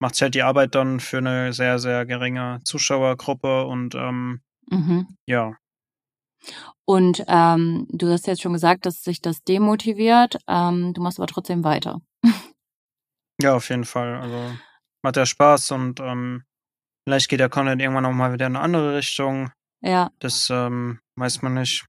[0.00, 4.40] macht halt die Arbeit dann für eine sehr, sehr geringe Zuschauergruppe und ähm,
[4.70, 5.16] mhm.
[5.26, 5.56] ja.
[6.86, 10.38] Und ähm, du hast jetzt schon gesagt, dass sich das demotiviert.
[10.48, 12.00] Ähm, du machst aber trotzdem weiter.
[13.40, 14.16] ja, auf jeden Fall.
[14.16, 14.56] Also
[15.02, 16.44] macht ja Spaß und ähm,
[17.06, 19.50] vielleicht geht der Content irgendwann auch mal wieder in eine andere Richtung.
[19.82, 20.10] Ja.
[20.20, 21.84] Das ähm, weiß man nicht.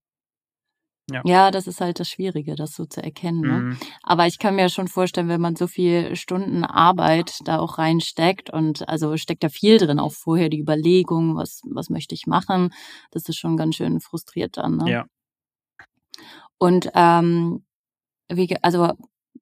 [1.11, 1.21] Ja.
[1.23, 3.41] ja, das ist halt das Schwierige, das so zu erkennen.
[3.41, 3.59] Ne?
[3.59, 3.77] Mhm.
[4.01, 8.49] Aber ich kann mir schon vorstellen, wenn man so viel Stunden Arbeit da auch reinsteckt
[8.49, 12.73] und also steckt da viel drin, auch vorher die Überlegung, was, was möchte ich machen,
[13.11, 14.77] das ist schon ganz schön frustriert dann.
[14.77, 14.91] Ne?
[14.91, 15.05] Ja.
[16.57, 17.65] Und ähm,
[18.29, 18.93] wie, also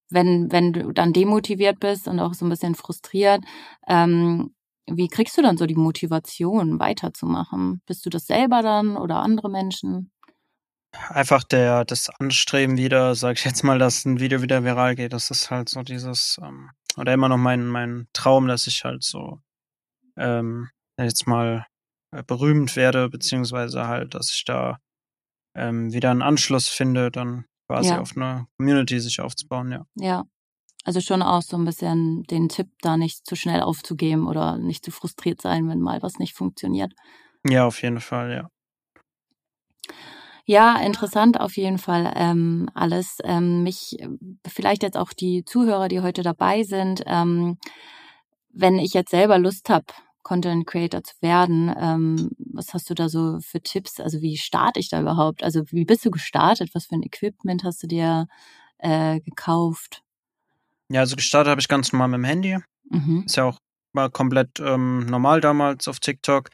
[0.10, 3.44] wenn, wenn du dann demotiviert bist und auch so ein bisschen frustriert,
[3.88, 4.54] ähm,
[4.88, 7.82] wie kriegst du dann so die Motivation, weiterzumachen?
[7.86, 10.13] Bist du das selber dann oder andere Menschen?
[11.10, 15.14] Einfach der, das Anstreben wieder, sag ich jetzt mal, dass ein Video wieder viral geht.
[15.14, 19.04] Das ist halt so dieses, ähm, oder immer noch mein, mein Traum, dass ich halt
[19.04, 19.40] so,
[20.18, 21.66] ähm, jetzt mal
[22.12, 24.78] äh, berühmt werde, beziehungsweise halt, dass ich da
[25.56, 28.00] ähm, wieder einen Anschluss finde, dann quasi ja.
[28.00, 29.86] auf eine Community sich aufzubauen, ja.
[29.96, 30.24] Ja.
[30.86, 34.84] Also schon auch so ein bisschen den Tipp, da nicht zu schnell aufzugeben oder nicht
[34.84, 36.94] zu frustriert sein, wenn mal was nicht funktioniert.
[37.48, 38.50] Ja, auf jeden Fall, ja.
[40.46, 43.18] Ja, interessant auf jeden Fall ähm, alles.
[43.24, 43.98] Ähm, mich,
[44.46, 47.58] vielleicht jetzt auch die Zuhörer, die heute dabei sind, ähm,
[48.52, 49.86] wenn ich jetzt selber Lust habe,
[50.22, 54.00] Content Creator zu werden, ähm, was hast du da so für Tipps?
[54.00, 55.44] Also wie starte ich da überhaupt?
[55.44, 56.70] Also wie bist du gestartet?
[56.74, 58.28] Was für ein Equipment hast du dir
[58.78, 60.04] äh, gekauft?
[60.90, 62.58] Ja, also gestartet habe ich ganz normal mit dem Handy.
[62.90, 63.24] Mhm.
[63.26, 63.58] Ist ja auch
[63.94, 66.50] war komplett ähm, normal damals auf TikTok.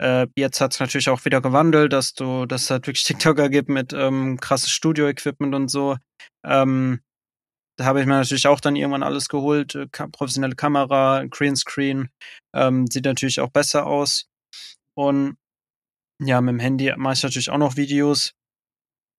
[0.00, 3.68] Äh, jetzt hat es natürlich auch wieder gewandelt, dass du, dass halt wirklich TikToker gibt
[3.68, 5.96] mit ähm, krasses Studio-Equipment und so.
[6.44, 7.00] Ähm,
[7.78, 9.74] da habe ich mir natürlich auch dann irgendwann alles geholt.
[9.74, 12.10] Äh, professionelle Kamera, Greenscreen.
[12.54, 14.26] Ähm, sieht natürlich auch besser aus.
[14.94, 15.36] Und
[16.20, 18.34] ja, mit dem Handy mache ich natürlich auch noch Videos.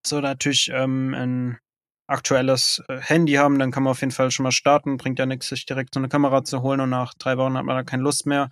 [0.05, 1.59] So, natürlich ähm, ein
[2.07, 4.97] aktuelles äh, Handy haben, dann kann man auf jeden Fall schon mal starten.
[4.97, 7.65] Bringt ja nichts, sich direkt so eine Kamera zu holen und nach drei Wochen hat
[7.65, 8.49] man da keine Lust mehr.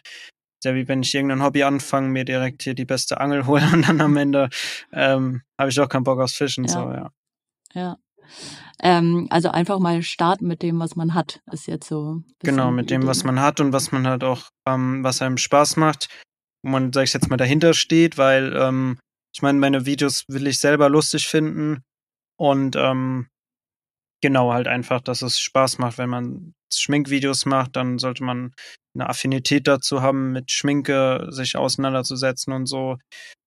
[0.63, 3.87] Sehr wie wenn ich irgendein Hobby anfange, mir direkt hier die beste Angel hole und
[3.87, 4.49] dann am Ende
[4.91, 6.65] ähm, habe ich auch keinen Bock aufs Fischen.
[6.65, 6.71] Ja.
[6.71, 7.11] So, ja.
[7.73, 7.97] ja.
[8.81, 12.23] Ähm, also einfach mal starten mit dem, was man hat, ist jetzt so.
[12.39, 15.75] Genau, mit dem, was man hat und was man halt auch, ähm, was einem Spaß
[15.75, 16.07] macht,
[16.63, 18.97] wo man, sag ich jetzt mal, dahinter steht, weil ähm,
[19.35, 21.83] ich meine, meine Videos will ich selber lustig finden
[22.37, 23.27] und ähm,
[24.21, 25.97] Genau, halt einfach, dass es Spaß macht.
[25.97, 28.53] Wenn man Schminkvideos macht, dann sollte man
[28.93, 32.97] eine Affinität dazu haben, mit Schminke sich auseinanderzusetzen und so.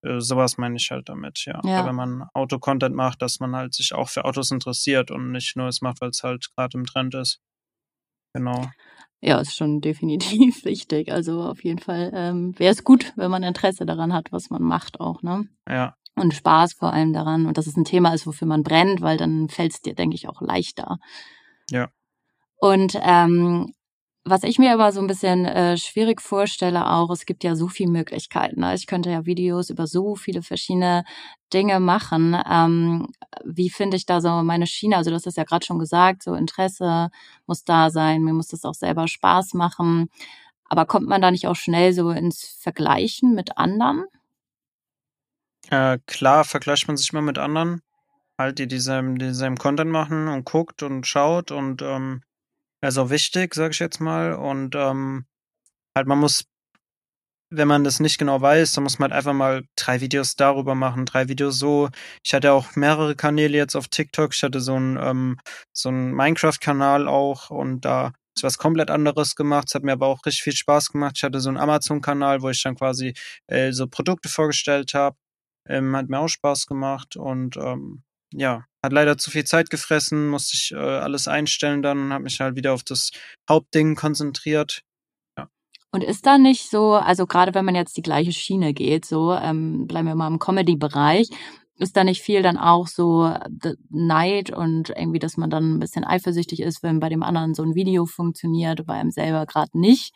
[0.03, 1.61] Äh, sowas meine ich halt damit, ja.
[1.63, 1.85] ja.
[1.85, 5.67] Wenn man Auto-Content macht, dass man halt sich auch für Autos interessiert und nicht nur
[5.67, 7.39] es macht, weil es halt gerade im Trend ist.
[8.33, 8.69] Genau.
[9.21, 11.11] Ja, ist schon definitiv wichtig.
[11.11, 14.61] Also auf jeden Fall ähm, wäre es gut, wenn man Interesse daran hat, was man
[14.61, 15.47] macht auch, ne?
[15.69, 15.95] Ja.
[16.15, 19.17] Und Spaß vor allem daran und dass es ein Thema ist, wofür man brennt, weil
[19.17, 20.97] dann fällt es dir, denke ich, auch leichter.
[21.69, 21.89] Ja.
[22.57, 23.73] Und ähm,
[24.27, 27.67] was ich mir aber so ein bisschen äh, schwierig vorstelle auch, es gibt ja so
[27.67, 28.61] viele Möglichkeiten.
[28.61, 28.73] Ne?
[28.73, 31.03] Ich könnte ja Videos über so viele verschiedene
[31.53, 32.35] Dinge machen.
[32.49, 33.07] Ähm,
[33.43, 34.97] wie finde ich da so meine Schiene?
[34.97, 37.09] Also du hast das ja gerade schon gesagt, so Interesse
[37.45, 40.09] muss da sein, mir muss das auch selber Spaß machen.
[40.69, 44.05] Aber kommt man da nicht auch schnell so ins Vergleichen mit anderen?
[45.71, 47.81] Äh, klar vergleicht man sich mal mit anderen,
[48.37, 52.21] halt die dieselben, dieselben Content machen und guckt und schaut und ähm,
[52.81, 54.33] also wichtig, sage ich jetzt mal.
[54.33, 55.25] Und ähm,
[55.97, 56.45] halt, man muss,
[57.49, 60.75] wenn man das nicht genau weiß, dann muss man halt einfach mal drei Videos darüber
[60.75, 61.89] machen, drei Videos so.
[62.23, 64.33] Ich hatte auch mehrere Kanäle jetzt auf TikTok.
[64.35, 65.39] Ich hatte so einen ähm,
[65.73, 69.65] so einen Minecraft-Kanal auch und da ist was komplett anderes gemacht.
[69.69, 71.13] Es hat mir aber auch richtig viel Spaß gemacht.
[71.17, 73.13] Ich hatte so einen Amazon-Kanal, wo ich dann quasi
[73.47, 75.15] äh, so Produkte vorgestellt habe.
[75.67, 80.27] Ähm, hat mir auch Spaß gemacht und ähm, ja, hat leider zu viel Zeit gefressen,
[80.27, 83.11] musste ich äh, alles einstellen dann und habe mich halt wieder auf das
[83.49, 84.81] Hauptding konzentriert.
[85.37, 85.49] Ja.
[85.91, 89.33] Und ist da nicht so, also gerade wenn man jetzt die gleiche Schiene geht, so
[89.33, 91.29] ähm, bleiben wir mal im Comedy-Bereich,
[91.77, 93.33] ist da nicht viel dann auch so
[93.89, 97.63] Neid und irgendwie, dass man dann ein bisschen eifersüchtig ist, wenn bei dem anderen so
[97.63, 100.13] ein Video funktioniert, bei einem selber gerade nicht?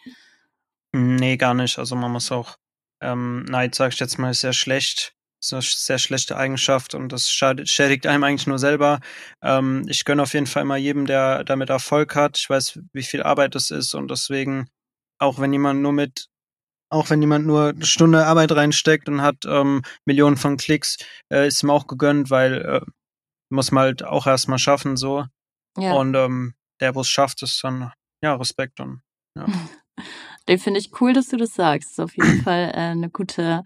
[0.93, 1.77] Nee, gar nicht.
[1.77, 2.55] Also man muss auch,
[3.01, 5.13] ähm, Neid, sag ich jetzt mal, ist sehr schlecht.
[5.39, 8.99] Das ist eine sehr schlechte Eigenschaft und das schädigt einem eigentlich nur selber.
[9.41, 12.37] Ähm, ich gönne auf jeden Fall mal jedem, der damit Erfolg hat.
[12.37, 14.69] Ich weiß, wie viel Arbeit das ist und deswegen,
[15.17, 16.27] auch wenn jemand nur mit,
[16.91, 20.97] auch wenn jemand nur eine Stunde Arbeit reinsteckt und hat ähm, Millionen von Klicks,
[21.31, 22.81] äh, ist ihm auch gegönnt, weil äh,
[23.49, 25.25] muss man halt auch erstmal schaffen so.
[25.77, 25.93] Ja.
[25.93, 29.01] Und ähm, der, wo es schafft, ist dann ja Respekt und
[29.37, 29.45] ja.
[30.49, 31.89] Den finde ich cool, dass du das sagst.
[31.89, 33.63] Das ist auf jeden Fall äh, eine gute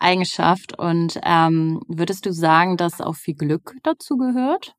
[0.00, 0.76] Eigenschaft.
[0.76, 4.74] Und ähm, würdest du sagen, dass auch viel Glück dazu gehört?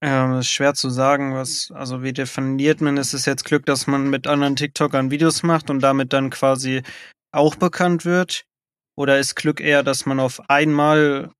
[0.00, 3.86] Ähm, ist schwer zu sagen, was, also wie definiert man, ist es jetzt Glück, dass
[3.86, 6.82] man mit anderen TikTokern Videos macht und damit dann quasi
[7.32, 8.44] auch bekannt wird?
[8.96, 11.30] Oder ist Glück eher, dass man auf einmal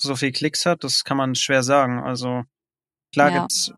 [0.00, 0.82] so viel Klicks hat?
[0.82, 2.00] Das kann man schwer sagen.
[2.00, 2.44] Also
[3.12, 3.40] klar ja.
[3.40, 3.72] gibt's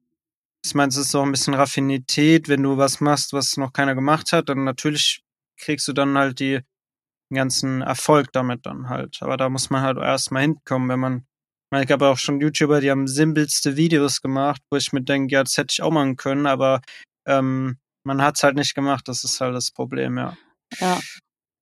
[0.64, 3.94] ich meine, es ist so ein bisschen Raffinität, wenn du was machst, was noch keiner
[3.94, 5.22] gemacht hat, dann natürlich
[5.60, 6.60] kriegst du dann halt die,
[7.30, 9.18] den ganzen Erfolg damit dann halt.
[9.20, 12.40] Aber da muss man halt erstmal hinkommen, wenn man, ich meine, ich habe auch schon
[12.40, 15.90] YouTuber, die haben simpelste Videos gemacht, wo ich mir denke, ja, das hätte ich auch
[15.90, 16.80] machen können, aber
[17.26, 20.36] ähm, man hat es halt nicht gemacht, das ist halt das Problem, ja.
[20.80, 20.98] Ja,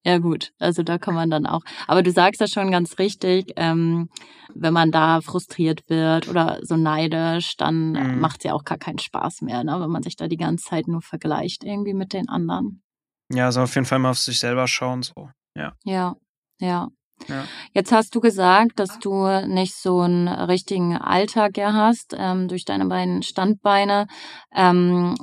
[0.05, 1.61] ja gut, also da kann man dann auch.
[1.87, 4.09] Aber du sagst das schon ganz richtig, ähm,
[4.53, 8.19] wenn man da frustriert wird oder so neidisch, dann mhm.
[8.19, 9.79] macht es ja auch gar keinen Spaß mehr, ne?
[9.79, 12.83] wenn man sich da die ganze Zeit nur vergleicht irgendwie mit den anderen.
[13.31, 15.29] Ja, also auf jeden Fall mal auf sich selber schauen, so.
[15.55, 15.73] Ja.
[15.83, 16.15] Ja,
[16.59, 16.89] ja.
[17.27, 17.45] Ja.
[17.73, 22.65] Jetzt hast du gesagt, dass du nicht so einen richtigen Alltag ja hast ähm, durch
[22.65, 24.07] deine beiden Standbeine.
[24.53, 25.15] Ähm,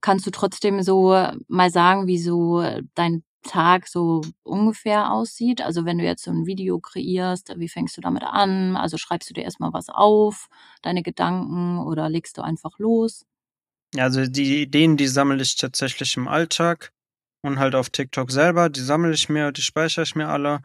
[0.00, 1.16] kannst du trotzdem so
[1.48, 2.62] mal sagen, wie so
[2.94, 5.62] dein Tag so ungefähr aussieht.
[5.62, 8.76] Also wenn du jetzt so ein Video kreierst, wie fängst du damit an?
[8.76, 10.48] Also schreibst du dir erstmal was auf,
[10.82, 13.24] deine Gedanken oder legst du einfach los?
[13.96, 16.92] Also die Ideen, die sammle ich tatsächlich im Alltag
[17.42, 18.68] und halt auf TikTok selber.
[18.68, 20.60] Die sammle ich mir, die speichere ich mir alle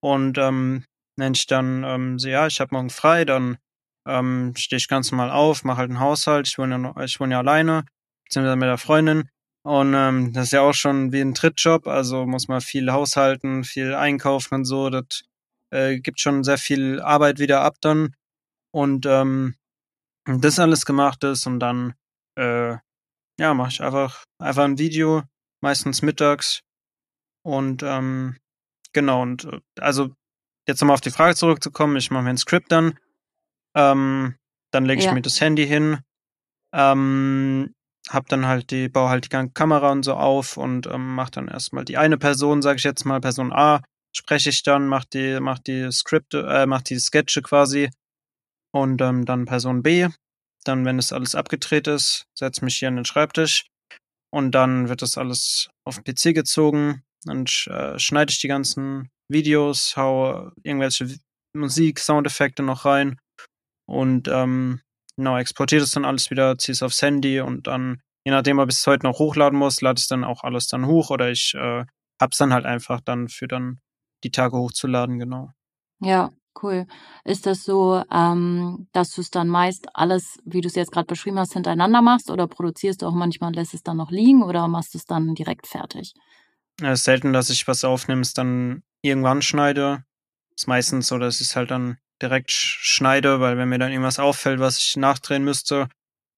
[0.00, 0.84] und ähm,
[1.16, 3.58] nenne ich dann, ähm, so, ja, ich habe morgen frei, dann
[4.06, 6.48] ähm, stehe ich ganz normal auf, mache halt einen Haushalt.
[6.48, 7.84] Ich wohne ja, ich wohne ja alleine,
[8.24, 9.28] beziehungsweise mit der Freundin
[9.64, 13.64] und ähm, das ist ja auch schon wie ein Trittjob, also muss man viel haushalten,
[13.64, 14.90] viel einkaufen und so.
[14.90, 15.24] Das
[15.70, 18.14] äh, gibt schon sehr viel Arbeit wieder ab dann.
[18.72, 19.54] Und ähm,
[20.26, 21.94] das alles gemacht ist und dann
[22.36, 22.76] äh,
[23.38, 25.22] ja, mache ich einfach einfach ein Video,
[25.62, 26.60] meistens mittags.
[27.42, 28.36] Und ähm,
[28.92, 30.10] genau, und äh, also
[30.68, 32.98] jetzt nochmal auf die Frage zurückzukommen, ich mache mir ein Skript dann.
[33.74, 34.36] Ähm,
[34.72, 35.14] dann lege ich ja.
[35.14, 36.00] mir das Handy hin.
[36.74, 37.73] Ähm,
[38.08, 41.48] hab dann halt die, baue halt die Kamera und so auf und ähm, mach dann
[41.48, 43.82] erstmal die eine Person, sage ich jetzt mal, Person A,
[44.14, 47.90] spreche ich dann, mach die, mach die Skripte, äh, mach die Sketche quasi
[48.72, 50.08] und ähm, dann Person B.
[50.64, 53.66] Dann, wenn es alles abgedreht ist, setz mich hier an den Schreibtisch
[54.30, 57.02] und dann wird das alles auf den PC gezogen.
[57.24, 61.14] Dann äh, schneide ich die ganzen Videos, hau irgendwelche
[61.54, 63.18] Musik, Soundeffekte noch rein
[63.86, 64.80] und ähm,
[65.16, 68.70] Genau, exportiert es dann alles wieder, ziehe es aufs Handy und dann, je nachdem, ob
[68.70, 71.54] ich es heute noch hochladen muss, lade ich dann auch alles dann hoch oder ich
[71.54, 71.84] äh,
[72.20, 73.80] hab's dann halt einfach dann für dann
[74.24, 75.50] die Tage hochzuladen, genau.
[76.00, 76.86] Ja, Cool.
[77.24, 81.06] Ist das so, ähm, dass du es dann meist alles, wie du es jetzt gerade
[81.06, 84.42] beschrieben hast, hintereinander machst oder produzierst du auch manchmal und lässt es dann noch liegen
[84.42, 86.14] oder machst du es dann direkt fertig?
[86.80, 90.04] Ja, ist selten, dass ich was aufnehme, es dann irgendwann schneide.
[90.56, 94.18] Ist meistens so, dass ich es halt dann direkt schneide, weil wenn mir dann irgendwas
[94.18, 95.88] auffällt, was ich nachdrehen müsste,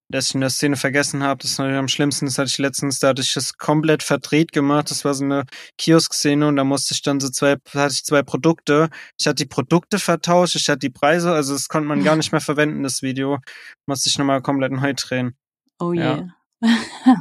[0.09, 1.42] dass ich in der Szene vergessen habe.
[1.42, 2.27] Das ist natürlich am schlimmsten.
[2.27, 4.90] Das hatte ich letztens, da hatte ich das komplett verdreht gemacht.
[4.90, 5.44] Das war so eine
[5.79, 8.88] Kiosk-Szene und da musste ich dann so zwei, hatte ich zwei Produkte.
[9.18, 12.33] Ich hatte die Produkte vertauscht, ich hatte die Preise, also das konnte man gar nicht
[12.33, 13.38] mehr verwenden, das Video.
[13.87, 15.37] Musste ich nochmal komplett neu drehen.
[15.79, 16.01] Oh je.
[16.01, 16.29] Yeah.
[16.62, 16.77] Ja.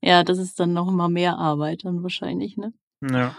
[0.00, 2.72] ja, das ist dann noch immer mehr Arbeit dann wahrscheinlich, ne?
[3.02, 3.34] Ja.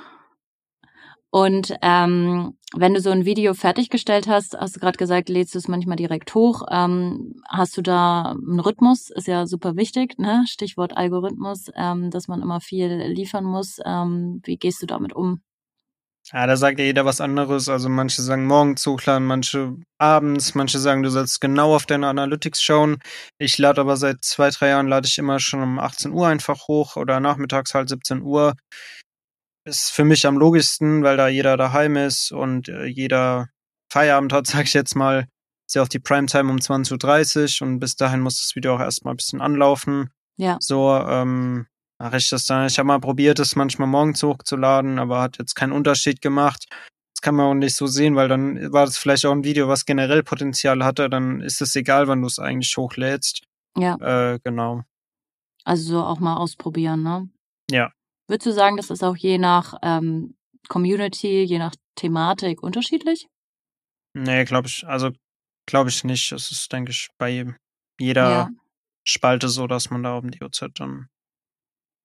[1.31, 5.59] Und ähm, wenn du so ein Video fertiggestellt hast, hast du gerade gesagt, lädst du
[5.59, 6.63] es manchmal direkt hoch.
[6.69, 9.09] Ähm, hast du da einen Rhythmus?
[9.09, 10.43] Ist ja super wichtig, ne?
[10.47, 13.79] Stichwort Algorithmus, ähm, dass man immer viel liefern muss.
[13.85, 15.41] Ähm, wie gehst du damit um?
[16.31, 17.67] Ja, da sagt ja jeder was anderes.
[17.69, 22.61] Also manche sagen morgens hochladen, manche abends, manche sagen, du sollst genau auf deine Analytics
[22.61, 22.99] schauen.
[23.37, 26.67] Ich lade aber seit zwei, drei Jahren lade ich immer schon um 18 Uhr einfach
[26.67, 28.53] hoch oder nachmittags halt 17 Uhr
[29.65, 33.49] ist für mich am logischsten, weil da jeder daheim ist und äh, jeder
[33.91, 35.27] Feierabend hat, sag ich jetzt mal,
[35.67, 38.79] ist ja auch die Primetime um 20.30 Uhr und bis dahin muss das Video auch
[38.79, 40.09] erstmal ein bisschen anlaufen.
[40.37, 40.57] Ja.
[40.59, 41.67] So, ähm,
[41.99, 42.67] mache ich das dann.
[42.67, 46.65] Ich habe mal probiert, es manchmal morgens hochzuladen, aber hat jetzt keinen Unterschied gemacht.
[47.13, 49.67] Das kann man auch nicht so sehen, weil dann war das vielleicht auch ein Video,
[49.67, 53.43] was generell Potenzial hatte, dann ist es egal, wann du es eigentlich hochlädst.
[53.77, 53.95] Ja.
[54.33, 54.83] Äh, genau.
[55.63, 57.29] Also so auch mal ausprobieren, ne?
[57.69, 57.91] Ja.
[58.31, 60.37] Würdest du sagen, das ist auch je nach ähm,
[60.69, 63.27] Community, je nach Thematik unterschiedlich?
[64.13, 65.11] Nee, glaube ich, also
[65.67, 66.31] glaube ich nicht.
[66.31, 67.45] Es ist, denke ich, bei
[67.99, 68.49] jeder ja.
[69.05, 71.09] Spalte so, dass man da um die Uhrzeit dann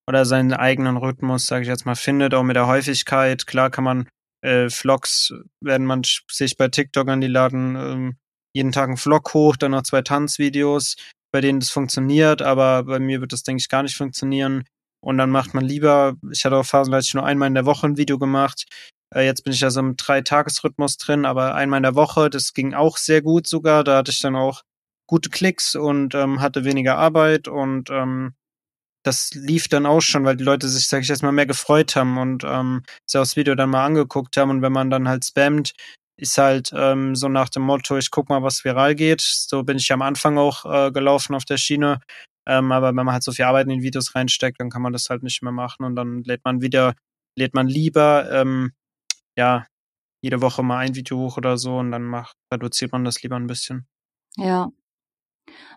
[0.08, 3.46] oder seinen eigenen Rhythmus, sage ich jetzt mal, findet, auch mit der Häufigkeit.
[3.46, 4.08] Klar kann man
[4.42, 8.16] äh, Vlogs, werden man sich bei TikTok an die laden, ähm,
[8.52, 10.96] jeden Tag einen Vlog hoch, dann noch zwei Tanzvideos,
[11.32, 14.64] bei denen das funktioniert, aber bei mir wird das, denke ich, gar nicht funktionieren.
[15.06, 17.54] Und dann macht man lieber, ich hatte auch Phasen, da hatte ich nur einmal in
[17.54, 18.66] der Woche ein Video gemacht.
[19.14, 22.54] Äh, jetzt bin ich ja so im Drei-Tages-Rhythmus drin, aber einmal in der Woche, das
[22.54, 23.84] ging auch sehr gut sogar.
[23.84, 24.62] Da hatte ich dann auch
[25.06, 28.34] gute Klicks und ähm, hatte weniger Arbeit und ähm,
[29.04, 31.94] das lief dann auch schon, weil die Leute sich, sag ich jetzt mal, mehr gefreut
[31.94, 34.50] haben und ähm, sich das Video dann mal angeguckt haben.
[34.50, 35.74] Und wenn man dann halt spammt,
[36.18, 39.20] ist halt ähm, so nach dem Motto, ich guck mal, was viral geht.
[39.20, 42.00] So bin ich am Anfang auch äh, gelaufen auf der Schiene.
[42.46, 44.92] Ähm, aber wenn man halt so viel Arbeit in die Videos reinsteckt, dann kann man
[44.92, 46.94] das halt nicht mehr machen und dann lädt man wieder,
[47.36, 48.72] lädt man lieber, ähm,
[49.36, 49.66] ja,
[50.22, 53.36] jede Woche mal ein Video hoch oder so und dann macht, reduziert man das lieber
[53.36, 53.86] ein bisschen.
[54.36, 54.70] Ja.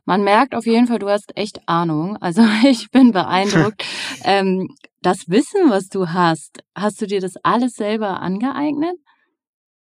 [0.06, 2.18] Man merkt auf jeden Fall, du hast echt Ahnung.
[2.18, 3.86] Also ich bin beeindruckt.
[4.24, 8.98] ähm, das Wissen, was du hast, hast du dir das alles selber angeeignet?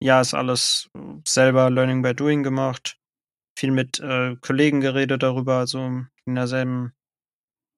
[0.01, 0.89] Ja, ist alles
[1.27, 2.97] selber Learning by Doing gemacht.
[3.57, 6.93] Viel mit äh, Kollegen geredet darüber, also in derselben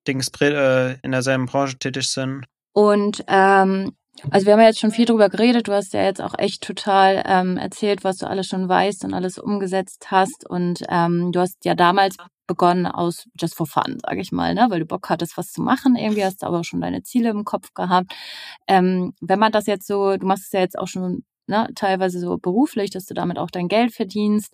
[0.08, 2.46] Dings, äh, in derselben Branche tätig sind.
[2.74, 3.94] Und ähm,
[4.30, 5.68] also wir haben ja jetzt schon viel drüber geredet.
[5.68, 9.14] Du hast ja jetzt auch echt total ähm, erzählt, was du alles schon weißt und
[9.14, 10.48] alles umgesetzt hast.
[10.50, 14.68] Und ähm, du hast ja damals begonnen aus just for fun, sage ich mal, ne?
[14.70, 15.96] weil du Bock hattest, was zu machen.
[15.96, 18.14] Irgendwie hast du aber schon deine Ziele im Kopf gehabt.
[18.68, 22.20] Ähm, wenn man das jetzt so, du machst es ja jetzt auch schon ne, teilweise
[22.20, 24.54] so beruflich, dass du damit auch dein Geld verdienst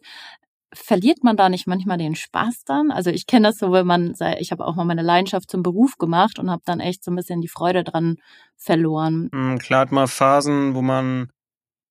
[0.74, 2.92] verliert man da nicht manchmal den Spaß dann?
[2.92, 5.98] Also ich kenne das so, wenn man, ich habe auch mal meine Leidenschaft zum Beruf
[5.98, 8.18] gemacht und habe dann echt so ein bisschen die Freude dran
[8.56, 9.30] verloren.
[9.32, 11.32] Mhm, klar hat man Phasen, wo man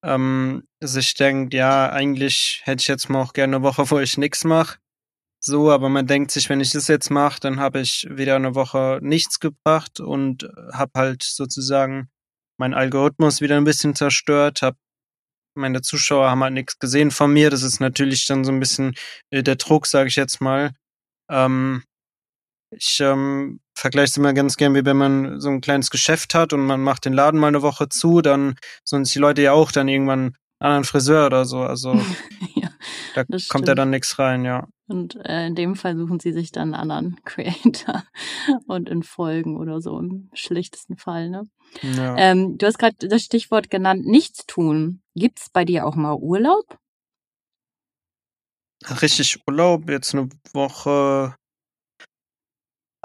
[0.03, 4.17] ähm, sich denkt, ja, eigentlich hätte ich jetzt mal auch gerne eine Woche, wo ich
[4.17, 4.77] nichts mache.
[5.39, 8.55] So, aber man denkt sich, wenn ich das jetzt mache, dann habe ich wieder eine
[8.55, 12.09] Woche nichts gebracht und habe halt sozusagen
[12.57, 14.77] meinen Algorithmus wieder ein bisschen zerstört, habe
[15.57, 17.49] meine Zuschauer haben halt nichts gesehen von mir.
[17.49, 18.95] Das ist natürlich dann so ein bisschen
[19.31, 20.71] äh, der Druck, sage ich jetzt mal.
[21.29, 21.83] Ähm,
[22.71, 26.53] ich ähm, vergleiche es immer ganz gern, wie wenn man so ein kleines Geschäft hat
[26.53, 29.71] und man macht den Laden mal eine Woche zu, dann sind die Leute ja auch
[29.71, 31.61] dann irgendwann anderen Friseur oder so.
[31.61, 31.93] Also
[32.55, 32.66] ja,
[33.23, 34.67] da kommt ja dann nichts rein, ja.
[34.87, 38.03] Und äh, in dem Fall suchen sie sich dann einen anderen Creator
[38.67, 41.49] und in Folgen oder so im schlichtesten Fall, ne?
[41.81, 42.15] Ja.
[42.17, 45.01] Ähm, du hast gerade das Stichwort genannt, nichts tun.
[45.15, 46.77] Gibt's bei dir auch mal Urlaub?
[49.01, 51.35] Richtig Urlaub, jetzt eine Woche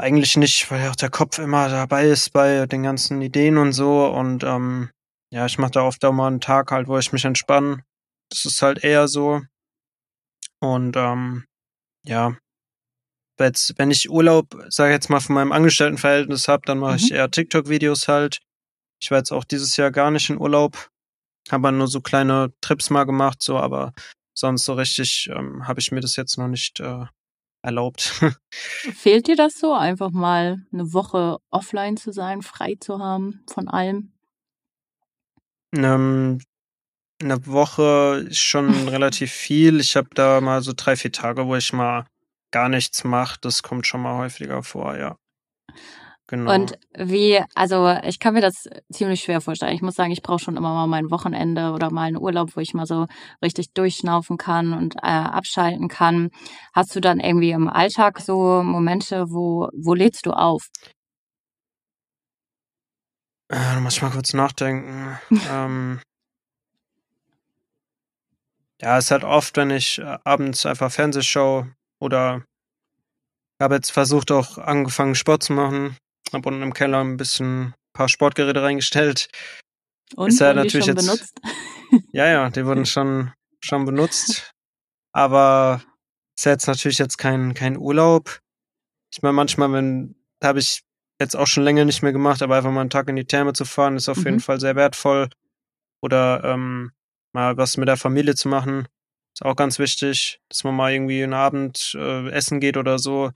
[0.02, 3.72] eigentlich nicht, weil ja auch der Kopf immer dabei ist bei den ganzen Ideen und
[3.72, 4.06] so.
[4.06, 4.90] Und ähm,
[5.30, 7.84] ja, ich mache da oft auch mal einen Tag halt, wo ich mich entspanne.
[8.30, 9.42] Das ist halt eher so.
[10.62, 11.44] Und ähm,
[12.04, 12.36] ja,
[13.40, 16.98] jetzt, wenn ich Urlaub, sage jetzt mal, von meinem Angestelltenverhältnis habe, dann mache mhm.
[16.98, 18.38] ich eher TikTok-Videos halt.
[19.02, 20.88] Ich war jetzt auch dieses Jahr gar nicht in Urlaub.
[21.50, 23.92] habe nur so kleine Trips mal gemacht, so, aber
[24.34, 27.06] sonst so richtig ähm, habe ich mir das jetzt noch nicht äh,
[27.62, 28.22] erlaubt.
[28.52, 33.66] Fehlt dir das so, einfach mal eine Woche offline zu sein, frei zu haben von
[33.66, 34.12] allem?
[35.74, 36.38] Ähm,
[37.22, 39.80] eine Woche schon relativ viel.
[39.80, 42.06] Ich habe da mal so drei, vier Tage, wo ich mal
[42.50, 43.38] gar nichts mache.
[43.40, 45.16] Das kommt schon mal häufiger vor, ja.
[46.28, 46.54] Genau.
[46.54, 49.74] Und wie, also ich kann mir das ziemlich schwer vorstellen.
[49.74, 52.60] Ich muss sagen, ich brauche schon immer mal mein Wochenende oder mal einen Urlaub, wo
[52.60, 53.06] ich mal so
[53.42, 56.30] richtig durchschnaufen kann und äh, abschalten kann.
[56.72, 60.68] Hast du dann irgendwie im Alltag so Momente, wo, wo lädst du auf?
[63.48, 65.18] Äh, da muss ich mal kurz nachdenken.
[65.50, 66.00] ähm,
[68.83, 71.66] ja, es halt oft, wenn ich äh, abends einfach Fernsehshow
[72.01, 72.45] oder
[73.61, 75.97] habe jetzt versucht, auch angefangen Sport zu machen.
[76.33, 79.28] Hab unten im Keller ein bisschen ein paar Sportgeräte reingestellt.
[80.16, 81.07] Und ist ja natürlich jetzt.
[81.07, 81.41] Benutzt?
[82.12, 84.55] Ja, ja, die wurden schon, schon benutzt.
[85.12, 85.83] Aber
[86.39, 88.41] ist ja jetzt natürlich jetzt kein, kein Urlaub.
[89.12, 90.80] Ich meine, manchmal, wenn, habe ich
[91.20, 93.53] jetzt auch schon länger nicht mehr gemacht, aber einfach mal einen Tag in die Therme
[93.53, 94.24] zu fahren, ist auf mhm.
[94.24, 95.28] jeden Fall sehr wertvoll.
[96.01, 96.93] Oder ähm,
[97.33, 98.89] mal was mit der Familie zu machen,
[99.35, 103.30] ist auch ganz wichtig, dass man mal irgendwie einen Abend äh, essen geht oder so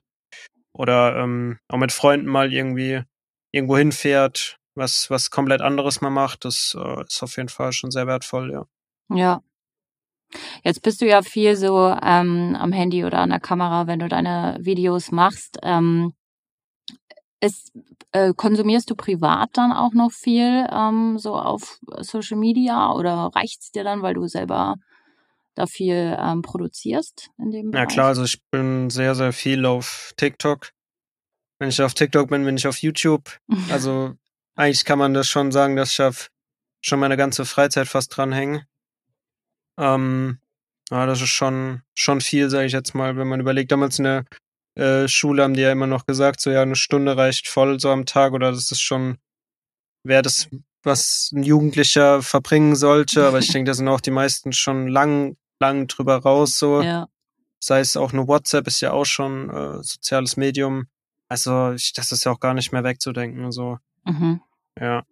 [0.72, 3.02] oder ähm, auch mit Freunden mal irgendwie
[3.52, 7.90] irgendwo hinfährt, was, was komplett anderes mal macht, das äh, ist auf jeden Fall schon
[7.90, 8.66] sehr wertvoll, ja.
[9.08, 9.42] Ja.
[10.64, 14.08] Jetzt bist du ja viel so ähm, am Handy oder an der Kamera, wenn du
[14.08, 15.58] deine Videos machst.
[15.62, 16.14] Ähm,
[17.40, 17.72] ist,
[18.12, 23.72] äh, konsumierst du privat dann auch noch viel ähm, so auf Social Media oder reicht's
[23.72, 24.76] dir dann, weil du selber
[25.54, 27.82] da viel ähm, produzierst in dem Bereich?
[27.82, 30.70] Ja klar, also ich bin sehr, sehr viel auf TikTok.
[31.58, 33.38] Wenn ich auf TikTok bin, bin ich auf YouTube.
[33.70, 34.14] Also
[34.54, 36.30] eigentlich kann man das schon sagen, dass ich auf
[36.82, 38.66] schon meine ganze Freizeit fast dranhänge.
[39.78, 40.38] Ähm,
[40.90, 43.72] ja, das ist schon, schon viel, sage ich jetzt mal, wenn man überlegt.
[43.72, 44.24] Damals in der
[44.76, 47.90] äh, Schule haben die ja immer noch gesagt, so ja, eine Stunde reicht voll so
[47.90, 49.18] am Tag oder das ist schon,
[50.04, 50.48] wäre das,
[50.82, 53.26] was ein Jugendlicher verbringen sollte.
[53.26, 56.82] Aber ich denke, da sind auch die meisten schon lang lang drüber raus, so.
[56.82, 57.08] Ja.
[57.58, 60.86] Sei es auch nur WhatsApp, ist ja auch schon äh, soziales Medium.
[61.28, 63.78] Also, ich, das ist ja auch gar nicht mehr wegzudenken, so.
[64.04, 64.40] Mhm.
[64.78, 65.04] Ja.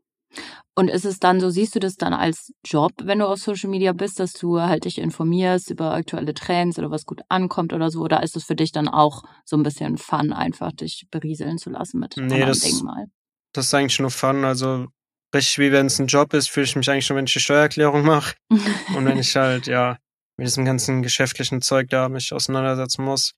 [0.76, 3.70] Und ist es dann so, siehst du das dann als Job, wenn du auf Social
[3.70, 7.90] Media bist, dass du halt dich informierst über aktuelle Trends oder was gut ankommt oder
[7.90, 8.00] so?
[8.00, 11.70] Oder ist es für dich dann auch so ein bisschen Fun, einfach dich berieseln zu
[11.70, 13.06] lassen mit nee, das, Dingen mal?
[13.52, 14.44] Das ist eigentlich nur Fun.
[14.44, 14.88] Also
[15.32, 17.40] richtig wie wenn es ein Job ist, fühle ich mich eigentlich schon, wenn ich die
[17.40, 18.34] Steuererklärung mache.
[18.96, 19.98] Und wenn ich halt, ja,
[20.36, 23.34] mit diesem ganzen geschäftlichen Zeug da mich auseinandersetzen muss.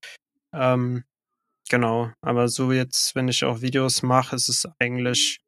[0.55, 1.05] Ähm,
[1.69, 5.41] genau, aber so jetzt, wenn ich auch Videos mache, ist es eigentlich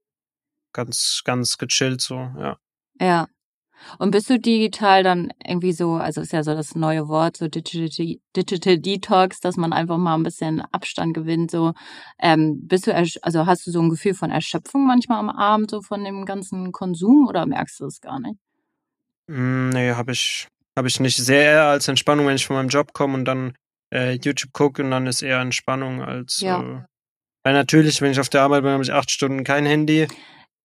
[0.79, 2.57] ganz, ganz gechillt so, ja.
[3.01, 3.27] Ja.
[3.99, 7.49] Und bist du digital dann irgendwie so, also ist ja so das neue Wort, so
[7.49, 11.75] Digital, Digital Detox, dass man einfach mal ein bisschen Abstand gewinnt, so,
[12.21, 15.81] ähm, bist du, also hast du so ein Gefühl von Erschöpfung manchmal am Abend, so
[15.81, 18.39] von dem ganzen Konsum oder merkst du es gar nicht?
[19.29, 22.69] Hm, nee, habe ich, habe ich nicht sehr eher als Entspannung, wenn ich von meinem
[22.69, 23.55] Job komme und dann
[23.93, 26.41] äh, YouTube gucke und dann ist eher Entspannung als.
[26.41, 26.61] Ja.
[26.61, 26.85] Äh,
[27.45, 30.09] weil natürlich, wenn ich auf der Arbeit bin, habe ich acht Stunden kein Handy.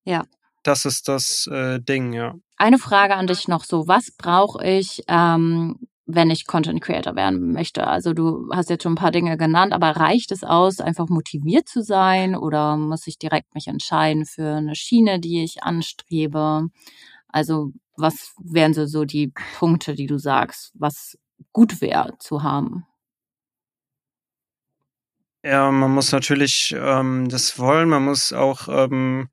[0.04, 0.24] Ja.
[0.64, 2.36] Das ist das äh, Ding, ja.
[2.58, 7.52] Eine Frage an dich noch so: Was brauche ich, ähm, wenn ich Content Creator werden
[7.52, 7.86] möchte?
[7.88, 11.68] Also du hast jetzt schon ein paar Dinge genannt, aber reicht es aus, einfach motiviert
[11.68, 16.70] zu sein oder muss ich direkt mich entscheiden für eine Schiene, die ich anstrebe?
[17.28, 21.18] Also was wären so, so die Punkte, die du sagst, was
[21.52, 22.86] gut wäre zu haben?
[25.46, 29.28] Ja, man muss natürlich ähm, das wollen, man muss auch ähm,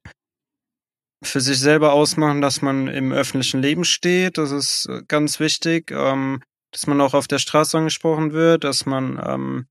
[1.22, 4.38] für sich selber ausmachen, dass man im öffentlichen Leben steht.
[4.38, 6.42] Das ist äh, ganz wichtig, ähm,
[6.72, 9.66] dass man auch auf der Straße angesprochen wird, dass man ähm,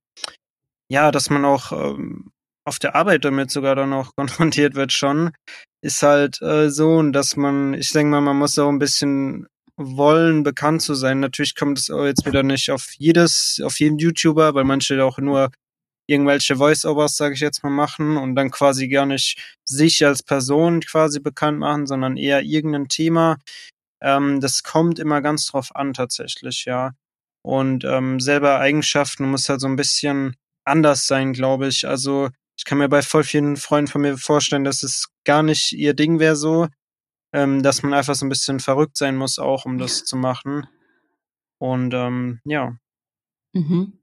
[0.90, 2.32] ja, dass man auch ähm,
[2.66, 5.32] auf der Arbeit damit sogar dann auch konfrontiert wird schon,
[5.82, 9.48] ist halt äh, so, dass man, ich denke mal, man muss auch ein bisschen
[9.78, 11.22] wollen, bekannt zu sein.
[11.22, 15.52] Natürlich kommt es jetzt wieder nicht auf jedes, auf jeden YouTuber, weil manche auch nur
[16.10, 20.82] irgendwelche Voice-Overs, sage ich jetzt mal, machen und dann quasi gar nicht sich als Person
[20.82, 23.38] quasi bekannt machen, sondern eher irgendein Thema.
[24.02, 26.94] Ähm, das kommt immer ganz drauf an tatsächlich, ja.
[27.44, 30.36] Und ähm, selber Eigenschaften muss halt so ein bisschen
[30.66, 31.88] anders sein, glaube ich.
[31.88, 35.72] Also ich kann mir bei voll vielen Freunden von mir vorstellen, dass es gar nicht
[35.74, 36.68] ihr Ding wäre so,
[37.34, 40.68] ähm, dass man einfach so ein bisschen verrückt sein muss auch, um das zu machen.
[41.60, 42.76] Und ähm, ja.
[43.54, 43.99] Mhm.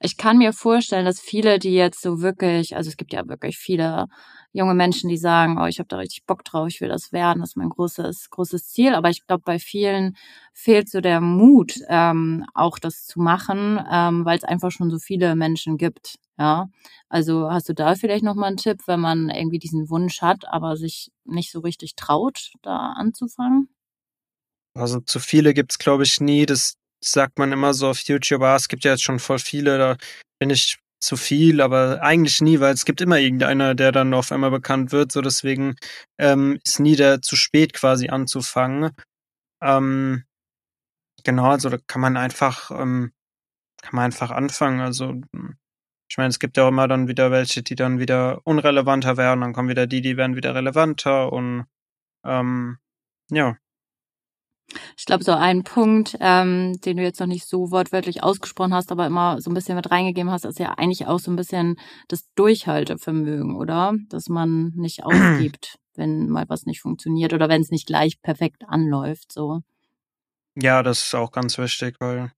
[0.00, 3.58] Ich kann mir vorstellen, dass viele, die jetzt so wirklich, also es gibt ja wirklich
[3.58, 4.06] viele
[4.52, 7.40] junge Menschen, die sagen, oh, ich habe da richtig Bock drauf, ich will das werden,
[7.40, 8.94] das ist mein großes, großes Ziel.
[8.94, 10.16] Aber ich glaube, bei vielen
[10.52, 14.98] fehlt so der Mut, ähm, auch das zu machen, ähm, weil es einfach schon so
[14.98, 16.16] viele Menschen gibt.
[16.38, 16.68] Ja,
[17.08, 20.46] also hast du da vielleicht noch mal einen Tipp, wenn man irgendwie diesen Wunsch hat,
[20.48, 23.68] aber sich nicht so richtig traut, da anzufangen?
[24.74, 26.46] Also zu viele gibt's glaube ich nie.
[26.46, 26.74] Das
[27.04, 28.42] sagt man immer so auf YouTube.
[28.42, 29.78] Ah, es gibt ja jetzt schon voll viele.
[29.78, 29.96] Da
[30.38, 34.30] bin ich zu viel, aber eigentlich nie, weil es gibt immer irgendeiner, der dann auf
[34.32, 35.12] einmal bekannt wird.
[35.12, 35.76] So deswegen
[36.18, 38.90] ähm, ist nie der zu spät quasi anzufangen.
[39.62, 40.24] Ähm,
[41.24, 43.12] genau, also da kann man einfach ähm,
[43.82, 44.80] kann man einfach anfangen.
[44.80, 45.20] Also
[46.08, 49.40] ich meine, es gibt ja auch immer dann wieder welche, die dann wieder unrelevanter werden.
[49.40, 51.66] Dann kommen wieder die, die werden wieder relevanter und
[52.24, 52.78] ähm,
[53.30, 53.56] ja.
[54.96, 58.90] Ich glaube, so ein Punkt, ähm, den du jetzt noch nicht so wortwörtlich ausgesprochen hast,
[58.90, 61.76] aber immer so ein bisschen mit reingegeben hast, ist ja eigentlich auch so ein bisschen
[62.08, 63.94] das Durchhaltevermögen, oder?
[64.08, 68.64] Dass man nicht aufgibt, wenn mal was nicht funktioniert oder wenn es nicht gleich perfekt
[68.66, 69.60] anläuft, so.
[70.54, 72.32] Ja, das ist auch ganz wichtig, weil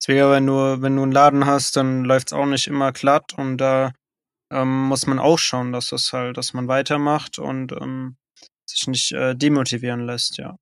[0.00, 3.32] deswegen, wenn du, wenn du einen Laden hast, dann läuft es auch nicht immer glatt
[3.34, 3.92] und da
[4.50, 8.16] ähm, muss man auch schauen, dass das halt, dass man weitermacht und ähm,
[8.66, 10.56] sich nicht äh, demotivieren lässt, ja.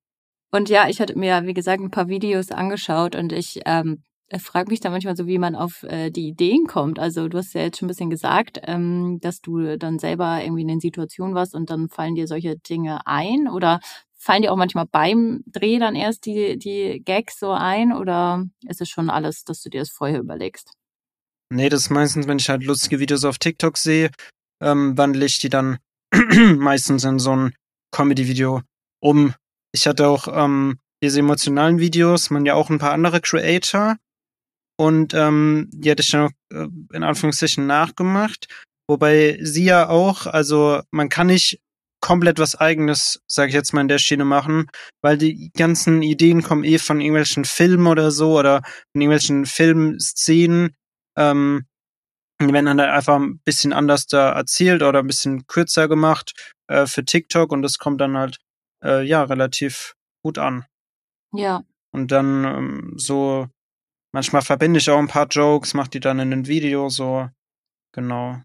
[0.51, 4.03] Und ja, ich hatte mir, wie gesagt, ein paar Videos angeschaut und ich ähm,
[4.39, 6.99] frage mich da manchmal so, wie man auf äh, die Ideen kommt.
[6.99, 10.61] Also du hast ja jetzt schon ein bisschen gesagt, ähm, dass du dann selber irgendwie
[10.61, 13.79] in den Situationen warst und dann fallen dir solche Dinge ein oder
[14.15, 18.81] fallen dir auch manchmal beim Dreh dann erst die, die Gags so ein oder ist
[18.81, 20.71] es schon alles, dass du dir das vorher überlegst?
[21.49, 24.11] Nee, das ist meistens, wenn ich halt lustige Videos auf TikTok sehe,
[24.61, 25.77] ähm, wandle ich die dann
[26.57, 27.55] meistens in so ein
[27.91, 28.61] Comedy-Video
[28.99, 29.33] um,
[29.77, 33.97] ich hatte auch ähm, diese emotionalen Videos, man ja auch ein paar andere Creator.
[34.79, 38.47] Und ähm, die hatte ich dann auch äh, in Anführungszeichen nachgemacht.
[38.89, 41.59] Wobei sie ja auch, also man kann nicht
[41.99, 44.67] komplett was eigenes, sage ich jetzt mal, in der Schiene machen,
[45.01, 48.61] weil die ganzen Ideen kommen eh von irgendwelchen Filmen oder so oder
[48.93, 50.75] von irgendwelchen Filmszenen.
[51.17, 51.65] Ähm,
[52.39, 56.33] die werden dann halt einfach ein bisschen anders da erzählt oder ein bisschen kürzer gemacht
[56.67, 58.37] äh, für TikTok und das kommt dann halt
[58.87, 60.65] äh, ja, relativ gut an.
[61.33, 61.63] Ja.
[61.91, 63.47] Und dann ähm, so,
[64.11, 67.29] manchmal verbinde ich auch ein paar Jokes, mach die dann in ein Video so,
[67.91, 68.41] genau.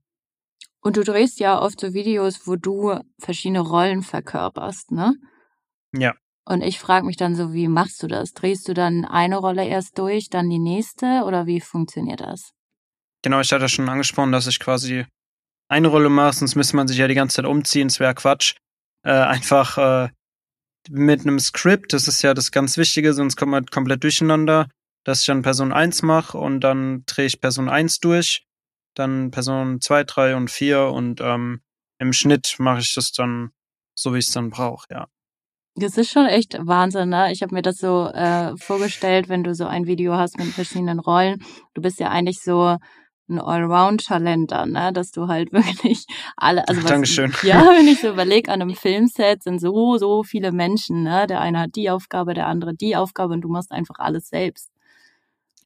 [0.81, 5.15] Und du drehst ja oft so Videos, wo du verschiedene Rollen verkörperst, ne?
[5.93, 6.15] Ja.
[6.45, 8.33] Und ich frage mich dann so, wie machst du das?
[8.33, 12.53] Drehst du dann eine Rolle erst durch, dann die nächste oder wie funktioniert das?
[13.23, 15.07] Genau, ich hatte schon angesprochen, dass ich quasi
[15.69, 18.57] eine Rolle mache, sonst müsste man sich ja die ganze Zeit umziehen, es wäre Quatsch.
[19.05, 20.09] Äh, einfach äh,
[20.91, 24.69] mit einem Skript, das ist ja das ganz Wichtige, sonst kommt man komplett durcheinander,
[25.05, 28.47] dass ich dann Person 1 mache und dann drehe ich Person 1 durch,
[28.95, 31.61] dann Person 2, 3 und 4 und ähm,
[31.99, 33.51] im Schnitt mache ich das dann
[33.95, 35.07] so, wie ich es dann brauche, ja.
[35.75, 37.33] Das ist schon echt Wahnsinn, ne?
[37.33, 40.99] Ich habe mir das so äh, vorgestellt, wenn du so ein Video hast mit verschiedenen
[40.99, 41.43] Rollen.
[41.73, 42.77] Du bist ja eigentlich so
[43.33, 44.93] ein Allround-Talent dann, ne?
[44.93, 46.07] dass du halt wirklich
[46.37, 47.33] alle, also was, Dankeschön.
[47.43, 51.27] ja, wenn ich so überlege, an einem Filmset sind so, so viele Menschen, ne?
[51.27, 54.71] Der eine hat die Aufgabe, der andere die Aufgabe und du machst einfach alles selbst.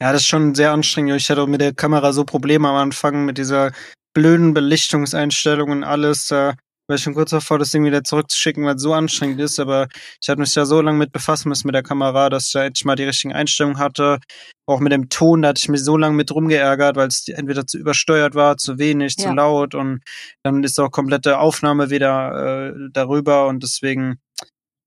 [0.01, 1.17] Ja, das ist schon sehr anstrengend.
[1.17, 3.73] Ich hatte mit der Kamera so Probleme am Anfang mit dieser
[4.13, 6.29] blöden Belichtungseinstellung und alles.
[6.29, 6.55] Da
[6.87, 9.59] war ich schon kurz davor, das Ding wieder zurückzuschicken, weil es so anstrengend ist.
[9.59, 9.89] Aber
[10.21, 12.65] ich habe mich da so lange mit befassen müssen mit der Kamera, dass ich da
[12.65, 14.19] endlich mal die richtigen Einstellungen hatte.
[14.67, 17.67] Auch mit dem Ton, da hatte ich mich so lange mit rumgeärgert, weil es entweder
[17.67, 19.29] zu übersteuert war, zu wenig, ja.
[19.29, 19.75] zu laut.
[19.75, 20.03] Und
[20.43, 23.49] dann ist auch komplette Aufnahme wieder äh, darüber.
[23.49, 24.21] Und deswegen,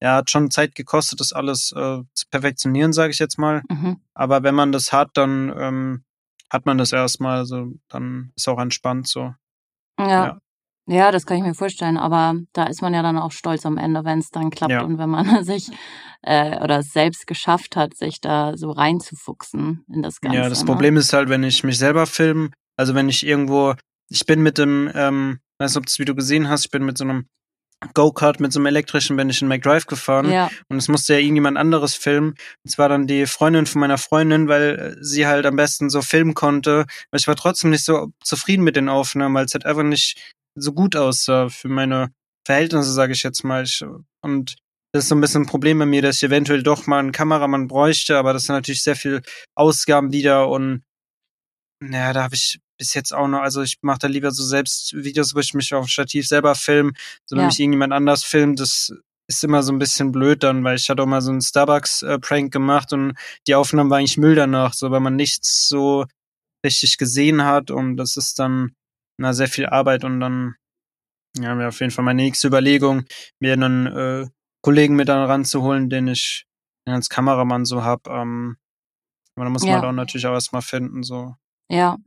[0.01, 3.61] ja, hat schon Zeit gekostet, das alles äh, zu perfektionieren, sage ich jetzt mal.
[3.69, 3.97] Mhm.
[4.13, 6.03] Aber wenn man das hat, dann ähm,
[6.49, 7.39] hat man das erstmal.
[7.39, 9.33] Also dann ist auch entspannt so.
[9.99, 10.07] ja.
[10.07, 10.39] ja.
[10.89, 13.77] Ja, das kann ich mir vorstellen, aber da ist man ja dann auch stolz am
[13.77, 14.81] Ende, wenn es dann klappt ja.
[14.81, 15.69] und wenn man sich
[16.23, 20.37] äh, oder es selbst geschafft hat, sich da so reinzufuchsen in das Ganze.
[20.37, 20.65] Ja, das ne?
[20.65, 23.75] Problem ist halt, wenn ich mich selber filme, also wenn ich irgendwo,
[24.09, 26.83] ich bin mit dem, ähm, weiß nicht, ob du das Video gesehen hast, ich bin
[26.83, 27.27] mit so einem
[27.93, 30.49] Go-Kart mit so einem elektrischen bin ich in McDrive gefahren ja.
[30.67, 32.35] und es musste ja irgendjemand anderes filmen.
[32.65, 36.33] Und zwar dann die Freundin von meiner Freundin, weil sie halt am besten so filmen
[36.33, 36.81] konnte.
[37.09, 40.35] Aber ich war trotzdem nicht so zufrieden mit den Aufnahmen, weil es halt einfach nicht
[40.55, 42.11] so gut aussah für meine
[42.45, 43.63] Verhältnisse, sage ich jetzt mal.
[43.63, 43.83] Ich,
[44.21, 44.55] und
[44.91, 47.11] das ist so ein bisschen ein Problem bei mir, dass ich eventuell doch mal einen
[47.11, 49.21] Kameramann bräuchte, aber das sind natürlich sehr viel
[49.55, 50.83] Ausgaben wieder und
[51.81, 54.93] naja, da habe ich bis jetzt auch noch, also ich mache da lieber so selbst
[54.93, 56.93] Videos, wo ich mich auf Stativ selber film,
[57.25, 57.47] so wenn ja.
[57.47, 58.91] mich irgendjemand anders filmt, das
[59.27, 62.51] ist immer so ein bisschen blöd dann, weil ich hatte auch mal so einen Starbucks-Prank
[62.51, 63.13] gemacht und
[63.47, 66.05] die Aufnahme war eigentlich Müll danach, so weil man nichts so
[66.65, 68.73] richtig gesehen hat und das ist dann
[69.19, 70.55] na, sehr viel Arbeit und dann
[71.37, 73.03] ja, wäre auf jeden Fall meine nächste Überlegung,
[73.39, 74.27] mir einen äh,
[74.61, 76.45] Kollegen mit dann ranzuholen, den ich
[76.85, 78.07] als Kameramann so hab.
[78.07, 78.57] Ähm,
[79.35, 79.77] aber da muss ja.
[79.77, 81.03] man auch natürlich auch erstmal finden.
[81.03, 81.35] so.
[81.69, 81.97] Ja.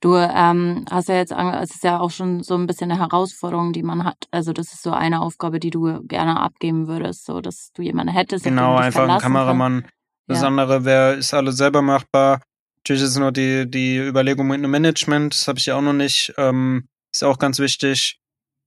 [0.00, 3.72] Du ähm, hast ja jetzt, es ist ja auch schon so ein bisschen eine Herausforderung,
[3.72, 4.28] die man hat.
[4.30, 8.12] Also das ist so eine Aufgabe, die du gerne abgeben würdest, so dass du jemanden
[8.12, 8.44] hättest.
[8.44, 9.82] Genau, einfach ein Kameramann.
[9.82, 9.90] Kann.
[10.28, 10.46] Das ja.
[10.46, 12.42] andere wäre, ist alles selber machbar.
[12.86, 15.92] Natürlich ist nur die, die Überlegung mit einem Management, das habe ich ja auch noch
[15.92, 16.32] nicht.
[16.36, 18.20] Ähm, ist auch ganz wichtig.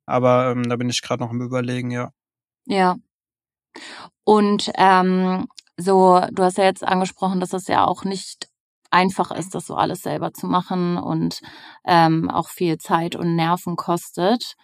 [0.06, 2.12] Aber ähm, da bin ich gerade noch im Überlegen, ja.
[2.66, 2.98] Ja.
[4.26, 5.48] Und ähm,
[5.78, 8.50] so, du hast ja jetzt angesprochen, dass das ja auch nicht
[8.92, 11.40] einfach ist, das so alles selber zu machen und
[11.86, 14.56] ähm, auch viel Zeit und Nerven kostet,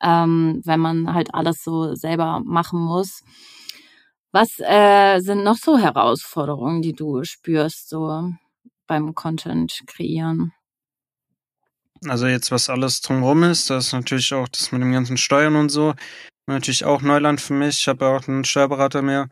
[0.00, 3.20] ähm, wenn man halt alles so selber machen muss.
[4.30, 8.32] Was äh, sind noch so Herausforderungen, die du spürst, so
[8.86, 10.52] beim Content kreieren?
[12.06, 15.54] Also jetzt, was alles drumherum ist, das ist natürlich auch das mit dem ganzen Steuern
[15.54, 15.94] und so,
[16.46, 17.80] natürlich auch Neuland für mich.
[17.80, 19.28] Ich habe auch einen Steuerberater mehr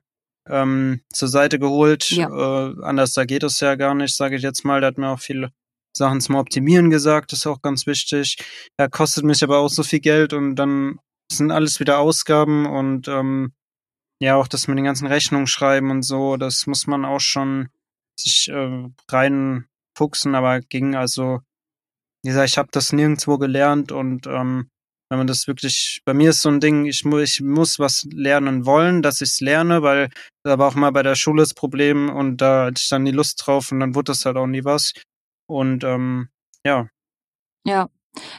[0.48, 2.10] ähm, zur Seite geholt.
[2.10, 2.28] Ja.
[2.28, 4.80] Äh, anders da geht es ja gar nicht, sage ich jetzt mal.
[4.80, 5.50] Der hat mir auch viele
[5.96, 8.36] Sachen zum Optimieren gesagt, das ist auch ganz wichtig.
[8.76, 10.98] Er kostet mich aber auch so viel Geld und dann
[11.32, 13.52] sind alles wieder Ausgaben und ähm,
[14.20, 17.68] ja, auch das mit den ganzen Rechnungen schreiben und so, das muss man auch schon
[18.20, 21.40] sich äh, reinfuchsen, aber ging also
[22.22, 24.68] wie gesagt, ich habe das nirgendwo gelernt und ähm,
[25.10, 28.06] wenn man das wirklich, bei mir ist so ein Ding, ich, mu ich muss was
[28.12, 30.10] lernen wollen, dass ich es lerne, weil
[30.44, 33.10] da war auch mal bei der Schule das Problem und da hatte ich dann die
[33.10, 34.92] Lust drauf und dann wurde das halt auch nie was.
[35.48, 36.28] Und ähm,
[36.64, 36.88] ja.
[37.66, 37.88] Ja,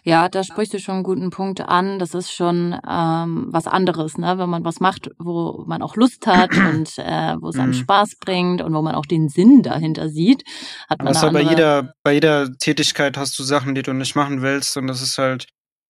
[0.04, 2.00] ja, da sprichst du schon einen guten Punkt an.
[2.00, 4.38] Das ist schon ähm, was anderes, ne?
[4.38, 7.76] wenn man was macht, wo man auch Lust hat und äh, wo es einem mhm.
[7.76, 10.44] Spaß bringt und wo man auch den Sinn dahinter sieht.
[10.90, 14.42] Hat man das bei jeder, bei jeder Tätigkeit hast du Sachen, die du nicht machen
[14.42, 15.48] willst und das ist halt,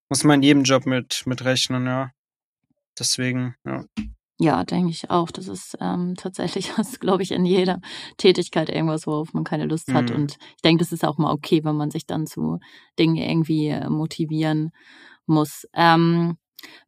[0.09, 2.11] muss man in jedem Job mit, mit rechnen, ja.
[2.99, 3.85] Deswegen, ja.
[4.41, 5.29] Ja, denke ich auch.
[5.29, 7.79] Das ist ähm, tatsächlich, das glaube ich, in jeder
[8.17, 10.09] Tätigkeit irgendwas, worauf man keine Lust hat.
[10.09, 10.15] Mhm.
[10.15, 12.59] Und ich denke, das ist auch mal okay, wenn man sich dann zu
[12.97, 14.71] Dingen irgendwie äh, motivieren
[15.27, 15.67] muss.
[15.73, 16.37] Ähm,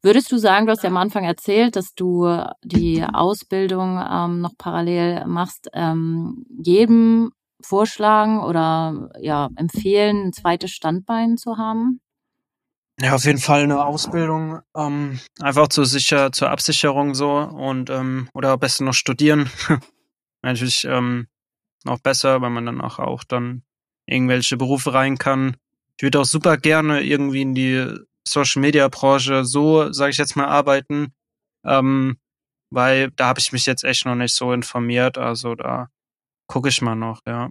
[0.02, 2.28] würdest du sagen, du hast ja am Anfang erzählt, dass du
[2.64, 7.32] die Ausbildung ähm, noch parallel machst, ähm, jedem
[7.62, 12.02] vorschlagen oder ja empfehlen, ein zweites Standbein zu haben?
[13.00, 18.30] Ja, auf jeden Fall eine Ausbildung, ähm, einfach zur sicher, zur Absicherung so und ähm,
[18.34, 19.50] oder am besten noch studieren.
[20.44, 21.28] Natürlich ähm,
[21.86, 23.64] noch besser, weil man dann auch, auch dann
[24.06, 25.58] irgendwelche Berufe rein kann.
[25.98, 27.88] Ich würde auch super gerne irgendwie in die
[28.28, 31.14] Social Media Branche so, sage ich jetzt mal, arbeiten,
[31.66, 32.18] ähm,
[32.70, 35.18] weil da habe ich mich jetzt echt noch nicht so informiert.
[35.18, 35.90] Also da
[36.48, 37.50] gucke ich mal noch, ja.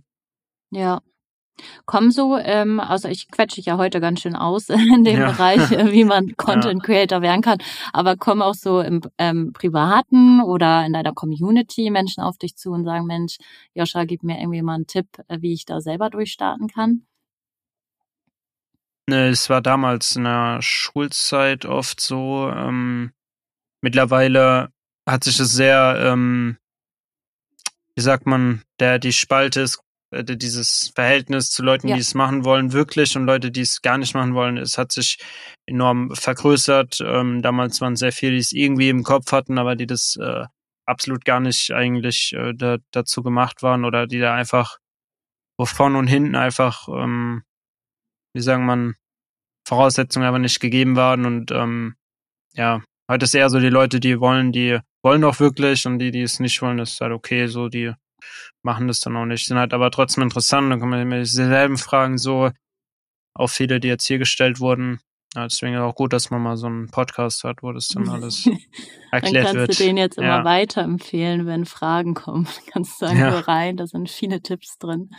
[0.70, 1.00] Ja,
[1.84, 5.30] Kommen so, ähm, also ich quetsche ja heute ganz schön aus in dem ja.
[5.30, 7.22] Bereich, äh, wie man Content Creator ja.
[7.22, 7.58] werden kann,
[7.92, 12.70] aber kommen auch so im ähm, Privaten oder in deiner Community Menschen auf dich zu
[12.70, 13.36] und sagen, Mensch,
[13.74, 17.06] Joscha, gib mir irgendwie mal einen Tipp, äh, wie ich da selber durchstarten kann?
[19.08, 22.48] Ne, es war damals in der Schulzeit oft so.
[22.48, 23.12] Ähm,
[23.80, 24.70] mittlerweile
[25.06, 26.56] hat sich es sehr, ähm,
[27.96, 29.82] wie sagt man, der die Spalte ist
[30.22, 31.94] dieses Verhältnis zu Leuten, ja.
[31.94, 34.92] die es machen wollen, wirklich und Leute, die es gar nicht machen wollen, es hat
[34.92, 35.18] sich
[35.66, 37.00] enorm vergrößert.
[37.00, 40.44] Ähm, damals waren sehr viele, die es irgendwie im Kopf hatten, aber die das äh,
[40.86, 44.78] absolut gar nicht eigentlich äh, da, dazu gemacht waren oder die da einfach
[45.58, 47.42] wo vorn und hinten einfach, ähm,
[48.34, 48.94] wie sagen man,
[49.66, 51.94] Voraussetzungen aber nicht gegeben waren und ähm,
[52.54, 56.10] ja, heute ist eher so die Leute, die wollen, die wollen auch wirklich und die,
[56.10, 57.92] die es nicht wollen, ist halt okay, so die
[58.62, 59.46] machen das dann auch nicht.
[59.46, 60.70] Sind halt aber trotzdem interessant.
[60.70, 62.50] Dann kann man immer dieselben Fragen so,
[63.34, 65.00] auch viele, die jetzt hier gestellt wurden.
[65.34, 68.46] Ja, deswegen auch gut, dass man mal so einen Podcast hat, wo das dann alles
[69.10, 69.46] erklärt wird.
[69.46, 70.44] Dann kannst du den jetzt immer ja.
[70.44, 72.46] weiterempfehlen, wenn Fragen kommen.
[72.72, 73.38] kannst du sagen, ja.
[73.40, 75.10] rein, da sind viele Tipps drin.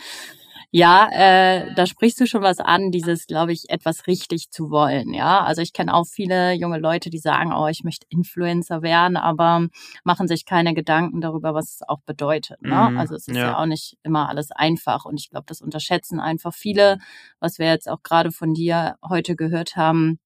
[0.76, 5.14] Ja, äh, da sprichst du schon was an, dieses, glaube ich, etwas richtig zu wollen.
[5.14, 9.16] Ja, also ich kenne auch viele junge Leute, die sagen, oh, ich möchte Influencer werden,
[9.16, 9.68] aber
[10.02, 12.60] machen sich keine Gedanken darüber, was es auch bedeutet.
[12.60, 12.90] Ne?
[12.90, 13.50] Mhm, also es ist ja.
[13.50, 16.98] ja auch nicht immer alles einfach und ich glaube, das unterschätzen einfach viele,
[17.38, 20.18] was wir jetzt auch gerade von dir heute gehört haben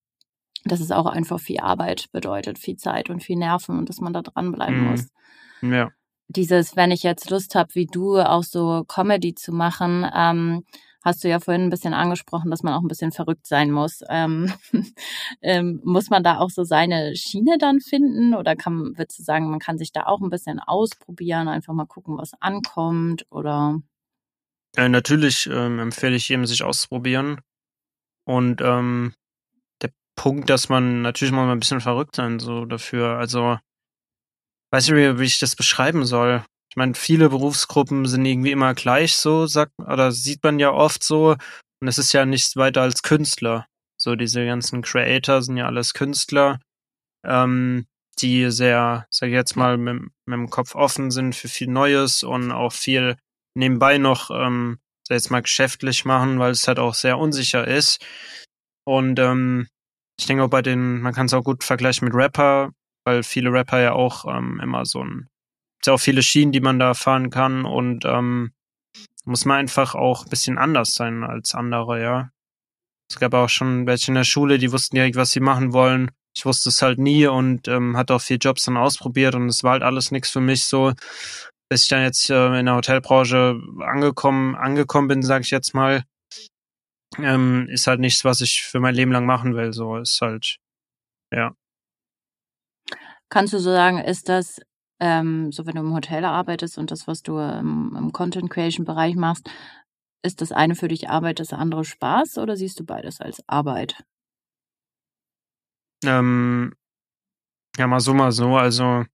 [0.64, 4.12] dass es auch einfach viel Arbeit bedeutet, viel Zeit und viel Nerven und dass man
[4.12, 4.90] da dranbleiben mhm.
[4.90, 5.08] muss.
[5.62, 5.90] Ja
[6.28, 10.64] dieses, wenn ich jetzt Lust habe, wie du auch so Comedy zu machen, ähm,
[11.02, 14.02] hast du ja vorhin ein bisschen angesprochen, dass man auch ein bisschen verrückt sein muss.
[14.08, 14.52] Ähm,
[15.42, 19.50] ähm, muss man da auch so seine Schiene dann finden oder kann, würdest du sagen,
[19.50, 23.80] man kann sich da auch ein bisschen ausprobieren, einfach mal gucken, was ankommt oder?
[24.76, 27.40] Äh, natürlich ähm, empfehle ich jedem, sich auszuprobieren.
[28.24, 29.14] Und ähm,
[29.80, 33.16] der Punkt, dass man natürlich mal ein bisschen verrückt sein so dafür.
[33.18, 33.58] Also
[34.70, 36.44] weiß nicht, wie ich das beschreiben soll.
[36.70, 41.02] Ich meine, viele Berufsgruppen sind irgendwie immer gleich so, sagt, oder sieht man ja oft
[41.02, 41.36] so.
[41.80, 43.66] Und es ist ja nichts weiter als Künstler.
[44.00, 46.60] So diese ganzen Creator sind ja alles Künstler,
[47.24, 47.86] ähm,
[48.20, 52.22] die sehr, sag ich jetzt mal, mit, mit dem Kopf offen sind für viel Neues
[52.22, 53.16] und auch viel
[53.54, 57.66] nebenbei noch, ähm, sag ich jetzt mal, geschäftlich machen, weil es halt auch sehr unsicher
[57.66, 58.04] ist.
[58.84, 59.68] Und ähm,
[60.18, 62.72] ich denke auch bei den, man kann es auch gut vergleichen mit Rapper,
[63.08, 65.28] weil viele Rapper ja auch ähm, immer so ein,
[65.80, 68.52] es ja auch viele Schienen, die man da fahren kann und ähm,
[69.24, 72.30] muss man einfach auch ein bisschen anders sein als andere, ja.
[73.10, 76.10] Es gab auch schon welche in der Schule, die wussten direkt, was sie machen wollen.
[76.36, 79.64] Ich wusste es halt nie und ähm, hatte auch vier Jobs dann ausprobiert und es
[79.64, 80.92] war halt alles nichts für mich so.
[81.70, 86.04] Bis ich dann jetzt äh, in der Hotelbranche angekommen, angekommen bin, sage ich jetzt mal,
[87.16, 89.72] ähm, ist halt nichts, was ich für mein Leben lang machen will.
[89.72, 90.58] So ist halt,
[91.32, 91.54] ja.
[93.30, 94.60] Kannst du so sagen, ist das
[95.00, 98.84] ähm, so, wenn du im Hotel arbeitest und das, was du im, im Content Creation
[98.84, 99.48] Bereich machst,
[100.24, 104.02] ist das eine für dich Arbeit, das andere Spaß oder siehst du beides als Arbeit?
[106.04, 106.74] Ähm,
[107.76, 108.56] ja, mal so, mal so.
[108.56, 109.04] Also,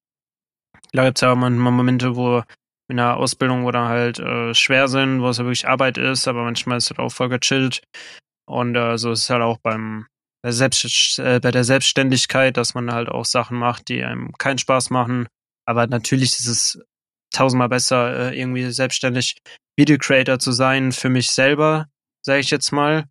[0.93, 2.43] klar gibt es ja manchmal Momente, wo
[2.89, 6.45] in der Ausbildung oder halt äh, schwer sind, wo es ja wirklich Arbeit ist, aber
[6.45, 7.83] manchmal ist es halt auch voll gechillt.
[8.47, 10.07] Und äh, so ist es halt auch beim
[10.45, 14.59] bei, Selbst, äh, bei der Selbstständigkeit, dass man halt auch Sachen macht, die einem keinen
[14.59, 15.27] Spaß machen.
[15.65, 16.79] Aber natürlich ist es
[17.33, 19.39] tausendmal besser, äh, irgendwie selbstständig
[19.75, 21.87] Video Creator zu sein für mich selber,
[22.21, 23.07] sage ich jetzt mal,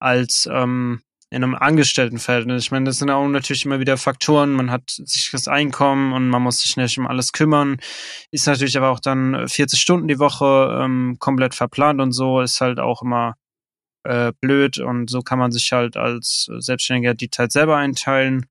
[0.00, 2.64] als ähm, in einem Angestelltenverhältnis.
[2.64, 4.52] Ich meine, das sind auch natürlich immer wieder Faktoren.
[4.52, 7.80] Man hat sich das Einkommen und man muss sich nicht um alles kümmern.
[8.30, 12.40] Ist natürlich aber auch dann 40 Stunden die Woche ähm, komplett verplant und so.
[12.40, 13.34] Ist halt auch immer
[14.04, 18.46] äh, blöd und so kann man sich halt als Selbstständiger die Zeit selber einteilen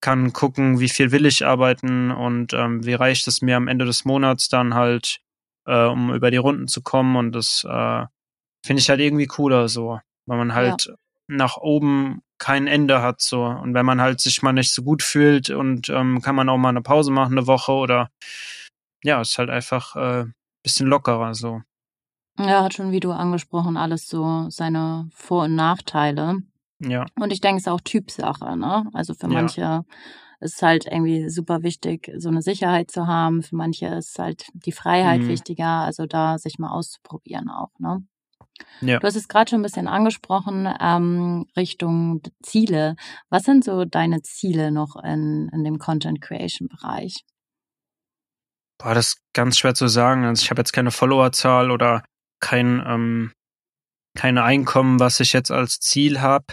[0.00, 3.84] kann gucken, wie viel will ich arbeiten und ähm, wie reicht es mir am Ende
[3.84, 5.20] des Monats dann halt,
[5.66, 7.16] äh, um über die Runden zu kommen.
[7.16, 8.04] Und das äh,
[8.64, 10.94] finde ich halt irgendwie cooler so, weil man halt ja.
[11.28, 13.44] nach oben kein Ende hat so.
[13.44, 16.58] Und wenn man halt sich mal nicht so gut fühlt und ähm, kann man auch
[16.58, 18.10] mal eine Pause machen, eine Woche oder
[19.02, 20.26] ja, ist halt einfach äh,
[20.62, 21.62] bisschen lockerer so.
[22.38, 26.38] Ja, hat schon, wie du angesprochen, alles so seine Vor- und Nachteile.
[26.80, 27.06] Ja.
[27.18, 28.86] Und ich denke, es ist auch Typsache, ne?
[28.92, 29.84] Also für manche ja.
[30.40, 33.42] ist halt irgendwie super wichtig, so eine Sicherheit zu haben.
[33.42, 35.28] Für manche ist halt die Freiheit mhm.
[35.28, 38.04] wichtiger, also da sich mal auszuprobieren auch, ne?
[38.80, 38.98] Ja.
[38.98, 42.96] Du hast es gerade schon ein bisschen angesprochen, ähm, Richtung Ziele.
[43.28, 47.24] Was sind so deine Ziele noch in, in dem Content Creation Bereich?
[48.78, 50.24] Boah, das ist ganz schwer zu sagen.
[50.24, 52.02] Also ich habe jetzt keine Followerzahl oder
[52.40, 53.32] kein, ähm,
[54.16, 56.46] keine Einkommen, was ich jetzt als Ziel habe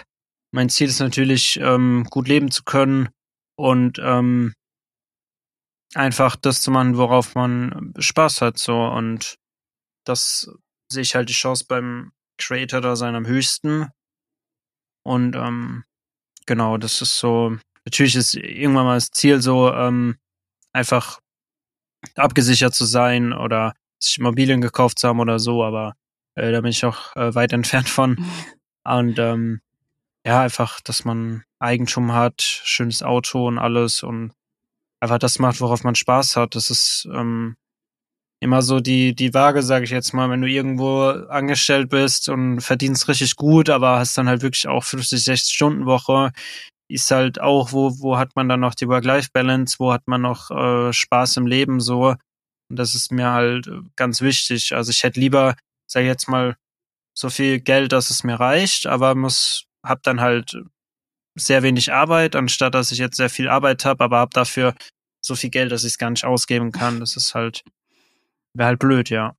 [0.53, 3.09] mein Ziel ist natürlich, ähm, gut leben zu können
[3.57, 4.53] und ähm,
[5.95, 8.59] einfach das zu machen, worauf man Spaß hat.
[8.59, 9.39] So und
[10.05, 10.51] das
[10.91, 13.89] sehe ich halt die Chance beim Creator da sein am höchsten.
[15.03, 15.85] Und ähm,
[16.45, 17.57] genau, das ist so.
[17.85, 20.17] Natürlich ist irgendwann mal das Ziel so, ähm,
[20.71, 21.19] einfach
[22.15, 23.73] abgesichert zu sein oder
[24.03, 25.93] sich Immobilien gekauft zu haben oder so, aber
[26.35, 28.25] äh, da bin ich auch äh, weit entfernt von.
[28.83, 29.61] Und ähm,
[30.25, 34.33] ja, einfach, dass man Eigentum hat, schönes Auto und alles und
[34.99, 36.55] einfach das macht, worauf man Spaß hat.
[36.55, 37.55] Das ist ähm,
[38.39, 42.61] immer so die, die Waage, sage ich jetzt mal, wenn du irgendwo angestellt bist und
[42.61, 46.31] verdienst richtig gut, aber hast dann halt wirklich auch 50, 60 Stunden Woche,
[46.89, 50.51] ist halt auch, wo, wo hat man dann noch die Work-Life-Balance, wo hat man noch
[50.51, 52.15] äh, Spaß im Leben so.
[52.73, 54.73] Und das ist mir halt ganz wichtig.
[54.73, 55.55] Also ich hätte lieber,
[55.85, 56.55] sag ich jetzt mal,
[57.13, 60.57] so viel Geld, dass es mir reicht, aber muss habe dann halt
[61.35, 64.73] sehr wenig Arbeit, anstatt dass ich jetzt sehr viel Arbeit habe, aber habe dafür
[65.21, 66.99] so viel Geld, dass ich es gar nicht ausgeben kann.
[66.99, 67.63] Das ist halt,
[68.55, 69.35] wäre halt blöd, ja.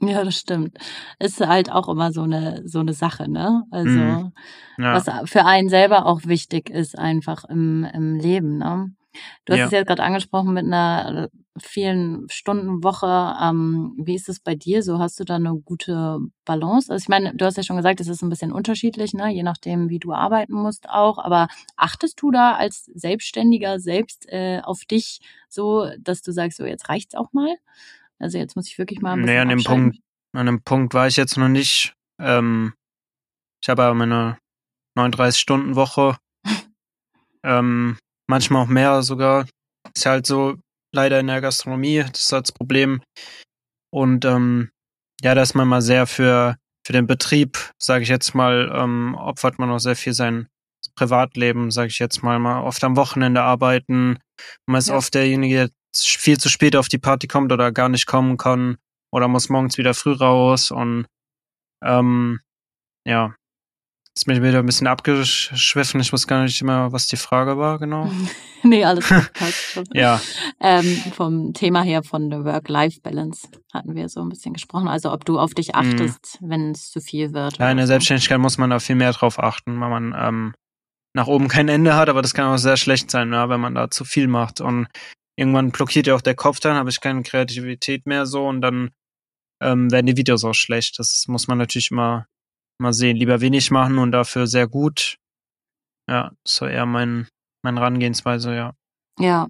[0.00, 0.78] Ja, das stimmt.
[1.18, 3.64] Ist halt auch immer so eine so eine Sache, ne?
[3.72, 4.32] Also mhm.
[4.78, 4.94] ja.
[4.94, 8.95] was für einen selber auch wichtig ist einfach im im Leben, ne?
[9.44, 9.66] Du hast ja.
[9.66, 13.36] es ja gerade angesprochen mit einer vielen Stunden Woche.
[13.40, 14.98] Ähm, wie ist es bei dir so?
[14.98, 16.92] Hast du da eine gute Balance?
[16.92, 19.32] Also ich meine, du hast ja schon gesagt, es ist ein bisschen unterschiedlich, ne?
[19.32, 21.18] je nachdem, wie du arbeiten musst auch.
[21.18, 26.64] Aber achtest du da als Selbstständiger selbst äh, auf dich so, dass du sagst, so
[26.64, 27.54] jetzt reicht's auch mal?
[28.18, 29.98] Also jetzt muss ich wirklich mal ein bisschen Nee, an dem Punkt,
[30.32, 31.94] an dem Punkt war ich jetzt noch nicht.
[32.18, 32.74] Ähm,
[33.62, 34.38] ich habe aber meine
[34.96, 36.16] 39-Stunden-Woche.
[37.42, 37.98] ähm,
[38.28, 39.46] manchmal auch mehr sogar.
[39.94, 40.56] Ist halt so
[40.92, 43.02] leider in der Gastronomie, das ist halt das Problem.
[43.92, 44.70] Und ähm,
[45.22, 46.56] ja, da ist man mal sehr für,
[46.86, 50.48] für den Betrieb, sage ich jetzt mal, ähm, opfert man auch sehr viel sein
[50.94, 54.18] Privatleben, sage ich jetzt mal, mal oft am Wochenende arbeiten.
[54.66, 54.96] Man ist ja.
[54.96, 58.76] oft derjenige, der viel zu spät auf die Party kommt oder gar nicht kommen kann
[59.12, 61.06] oder muss morgens wieder früh raus und
[61.82, 62.40] ähm,
[63.06, 63.34] ja,
[64.24, 66.00] Bin ich wieder ein bisschen abgeschwiffen.
[66.00, 68.10] Ich weiß gar nicht immer, was die Frage war, genau.
[68.62, 70.20] nee, alles passt ja.
[70.60, 74.88] Ähm, vom Thema her von der Work-Life-Balance hatten wir so ein bisschen gesprochen.
[74.88, 75.74] Also ob du auf dich mhm.
[75.74, 76.48] achtest, mm.
[76.50, 77.58] wenn es zu viel wird.
[77.58, 80.54] Ja, in der Selbstständigkeit muss man da viel mehr drauf achten, weil man ähm,
[81.14, 83.74] nach oben kein Ende hat, aber das kann auch sehr schlecht sein, ne, wenn man
[83.74, 84.60] da zu viel macht.
[84.60, 84.88] Und
[85.36, 88.90] irgendwann blockiert ja auch der Kopf, dann habe ich keine Kreativität mehr so und dann
[89.62, 90.98] ähm, werden die Videos auch schlecht.
[90.98, 92.26] Das muss man natürlich immer
[92.78, 93.16] mal sehen.
[93.16, 95.16] Lieber wenig machen und dafür sehr gut.
[96.08, 97.28] Ja, so eher mein,
[97.62, 98.72] mein Rangehensweise, ja.
[99.18, 99.48] Ja.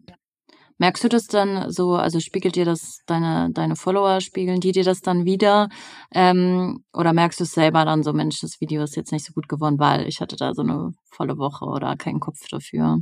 [0.79, 4.85] Merkst du das dann so, also spiegelt dir das deine, deine Follower, spiegeln die dir
[4.85, 5.71] das dann wieder?
[6.13, 9.33] Ähm, oder merkst du es selber dann so, Mensch, das Video ist jetzt nicht so
[9.33, 12.99] gut geworden, weil ich hatte da so eine volle Woche oder keinen Kopf dafür?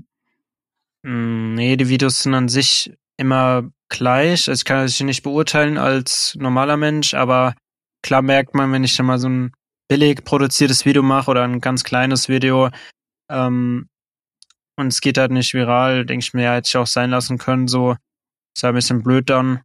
[1.03, 4.49] Mm, nee, die Videos sind an sich immer gleich.
[4.49, 7.55] Also ich kann das nicht beurteilen als normaler Mensch, aber
[8.03, 9.53] klar merkt man, wenn ich dann mal so ein
[9.89, 12.71] billig produziertes Video mache oder ein ganz kleines Video
[13.31, 13.89] ähm,
[14.77, 17.39] und es geht halt nicht viral, denke ich mir, ja, hätte ich auch sein lassen
[17.39, 17.97] können, so.
[18.57, 19.63] Ist ja ein bisschen blöd dann.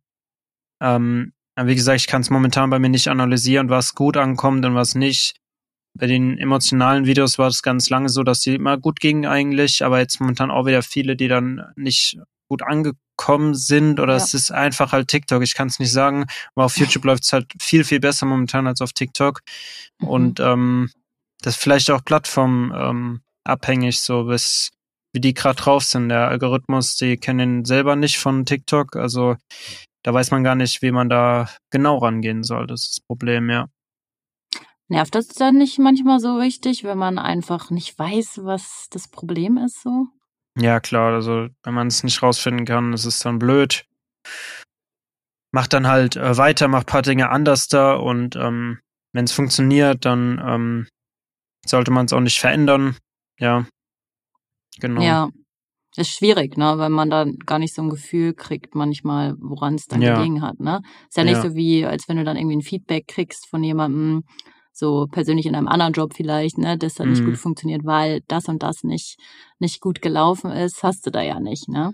[0.82, 4.76] Ähm, wie gesagt, ich kann es momentan bei mir nicht analysieren, was gut ankommt und
[4.76, 5.36] was nicht.
[5.98, 9.84] Bei den emotionalen Videos war es ganz lange so, dass die immer gut gingen eigentlich,
[9.84, 12.18] aber jetzt momentan auch wieder viele, die dann nicht
[12.48, 14.24] gut angekommen sind oder ja.
[14.24, 15.44] es ist einfach halt TikTok.
[15.44, 18.68] Ich kann es nicht sagen, aber auf YouTube läuft es halt viel, viel besser momentan
[18.68, 19.42] als auf TikTok.
[20.00, 20.08] Mhm.
[20.08, 20.90] Und ähm,
[21.42, 24.72] das ist vielleicht auch Plattform ähm, abhängig, so bis
[25.14, 26.10] wie die gerade drauf sind.
[26.10, 28.96] Der Algorithmus, die kennen selber nicht von TikTok.
[28.96, 29.36] Also
[30.04, 32.68] da weiß man gar nicht, wie man da genau rangehen soll.
[32.68, 33.68] Das ist das Problem, ja.
[34.88, 39.58] Nervt das dann nicht manchmal so richtig, wenn man einfach nicht weiß, was das Problem
[39.58, 40.08] ist so?
[40.58, 43.86] Ja, klar, also wenn man es nicht rausfinden kann, ist es dann blöd.
[45.52, 48.80] Macht dann halt äh, weiter, macht paar Dinge anders da und ähm,
[49.14, 50.88] wenn es funktioniert, dann ähm,
[51.66, 52.98] sollte man es auch nicht verändern.
[53.40, 53.66] Ja,
[54.80, 55.02] genau.
[55.02, 55.30] Ja,
[55.98, 59.86] ist schwierig, ne, weil man da gar nicht so ein Gefühl kriegt manchmal, woran es
[59.88, 60.16] dann ja.
[60.16, 60.82] gelegen hat, ne?
[61.08, 61.42] Ist ja nicht ja.
[61.42, 64.24] so wie, als wenn du dann irgendwie ein Feedback kriegst von jemandem,
[64.72, 67.26] so persönlich in einem anderen Job vielleicht, ne, das hat nicht mhm.
[67.26, 69.18] gut funktioniert, weil das und das nicht,
[69.60, 71.94] nicht gut gelaufen ist, hast du da ja nicht, ne?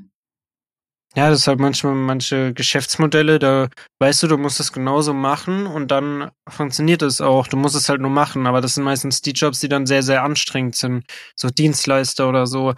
[1.17, 5.65] Ja, das ist halt manchmal manche Geschäftsmodelle, da weißt du, du musst es genauso machen
[5.65, 7.47] und dann funktioniert es auch.
[7.47, 10.03] Du musst es halt nur machen, aber das sind meistens die Jobs, die dann sehr,
[10.03, 11.05] sehr anstrengend sind.
[11.37, 12.73] So Dienstleister oder so.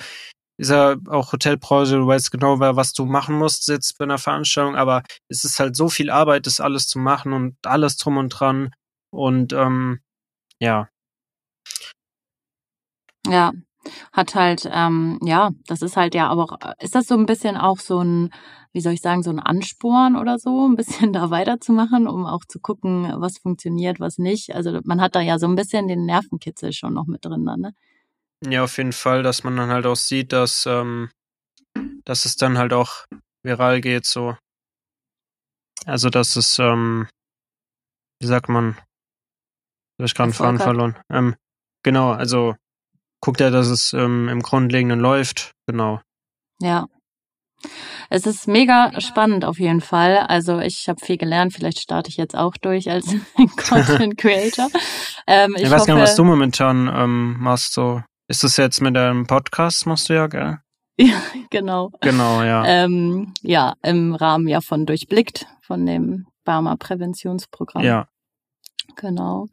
[0.60, 4.76] Ist ja auch Hotelbranche, du weißt genau, was du machen musst jetzt bei einer Veranstaltung,
[4.76, 8.30] aber es ist halt so viel Arbeit, das alles zu machen und alles drum und
[8.30, 8.72] dran.
[9.12, 10.02] Und ähm,
[10.60, 10.90] ja.
[13.28, 13.52] Ja,
[14.12, 17.58] hat halt, ähm, ja, das ist halt ja, aber auch, ist das so ein bisschen
[17.58, 18.32] auch so ein,
[18.74, 22.46] wie soll ich sagen, so ein Ansporn oder so, ein bisschen da weiterzumachen, um auch
[22.48, 24.56] zu gucken, was funktioniert, was nicht.
[24.56, 27.60] Also man hat da ja so ein bisschen den Nervenkitzel schon noch mit drin, dann,
[27.62, 27.74] ne?
[28.46, 31.10] Ja, auf jeden Fall, dass man dann halt auch sieht, dass, ähm,
[32.06, 33.06] dass es dann halt auch
[33.44, 34.36] viral geht, so.
[35.86, 37.08] Also, dass es, ähm,
[38.20, 38.78] wie sagt man,
[40.00, 40.96] habe ich gerade einen Faden verloren.
[41.10, 41.36] Ähm,
[41.84, 42.56] genau, also
[43.28, 45.52] guckt er, dass es ähm, im Grundlegenden läuft.
[45.66, 46.00] Genau.
[46.62, 46.86] Ja.
[48.10, 50.20] Es ist mega spannend auf jeden Fall.
[50.20, 51.52] Also ich habe viel gelernt.
[51.52, 53.14] Vielleicht starte ich jetzt auch durch als
[53.70, 54.70] Content Creator.
[55.30, 57.74] Ähm, ich, ich weiß hoffe, gar nicht, was du momentan ähm, machst.
[57.74, 59.86] So ist das jetzt mit deinem Podcast?
[59.86, 60.60] Machst du ja, gell?
[60.98, 61.92] Ja, genau.
[62.00, 62.64] Genau, ja.
[62.66, 67.84] Ähm, ja, im Rahmen ja von Durchblickt, von dem Barmer Präventionsprogramm.
[67.84, 68.08] Ja.
[68.96, 69.48] Genau.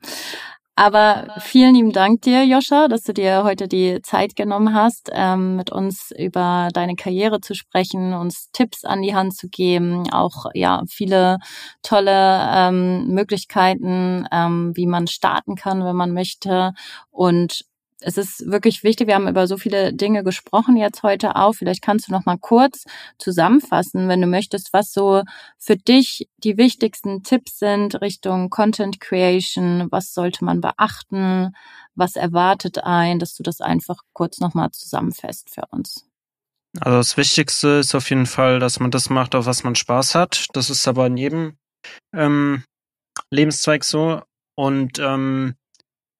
[0.77, 5.55] Aber vielen lieben Dank dir, Joscha, dass du dir heute die Zeit genommen hast, ähm,
[5.55, 10.47] mit uns über deine Karriere zu sprechen, uns Tipps an die Hand zu geben, auch
[10.53, 11.39] ja viele
[11.83, 12.11] tolle
[12.53, 16.73] ähm, Möglichkeiten, ähm, wie man starten kann, wenn man möchte.
[17.13, 17.65] Und
[18.05, 21.55] es ist wirklich wichtig, wir haben über so viele Dinge gesprochen jetzt heute auch.
[21.55, 22.85] Vielleicht kannst du noch mal kurz
[23.19, 25.23] zusammenfassen, wenn du möchtest, was so
[25.59, 31.55] für dich die wichtigsten Tipps sind Richtung Content Creation, was sollte man beachten,
[31.95, 36.07] was erwartet ein, dass du das einfach kurz noch mal zusammenfasst für uns.
[36.81, 40.15] Also das Wichtigste ist auf jeden Fall, dass man das macht, auf was man Spaß
[40.15, 40.47] hat.
[40.53, 41.57] Das ist aber in jedem
[42.13, 42.65] ähm,
[43.31, 44.23] Lebenszweig so.
[44.57, 45.55] Und ähm,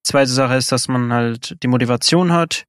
[0.05, 2.65] Zweite Sache ist, dass man halt die Motivation hat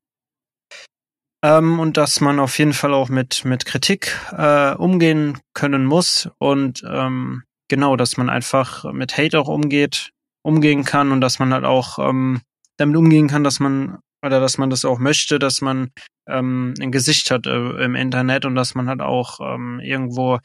[1.44, 6.30] ähm, und dass man auf jeden Fall auch mit, mit Kritik äh, umgehen können muss
[6.40, 10.12] und ähm, genau, dass man einfach mit Hate auch umgeht,
[10.44, 12.42] umgehen kann und dass man halt auch ähm,
[12.78, 15.92] damit umgehen kann, dass man oder dass man das auch möchte, dass man
[16.28, 20.40] ähm, ein Gesicht hat äh, im Internet und dass man halt auch ähm, irgendwo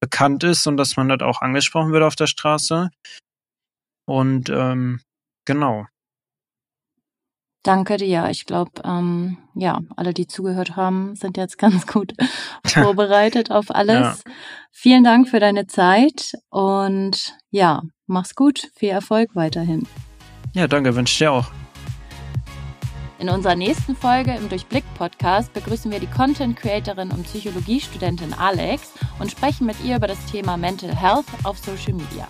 [0.00, 2.88] bekannt ist und dass man halt auch angesprochen wird auf der Straße.
[4.06, 5.00] Und ähm,
[5.44, 5.86] genau.
[7.66, 8.28] Danke dir.
[8.30, 12.12] Ich glaube, ähm, ja, alle, die zugehört haben, sind jetzt ganz gut
[12.64, 14.22] vorbereitet auf alles.
[14.24, 14.32] Ja.
[14.70, 18.70] Vielen Dank für deine Zeit und ja, mach's gut.
[18.76, 19.84] Viel Erfolg weiterhin.
[20.54, 21.50] Ja, danke, wünsche ich dir auch.
[23.18, 29.66] In unserer nächsten Folge im Durchblick-Podcast begrüßen wir die Content-Creatorin und Psychologiestudentin Alex und sprechen
[29.66, 32.28] mit ihr über das Thema Mental Health auf Social Media.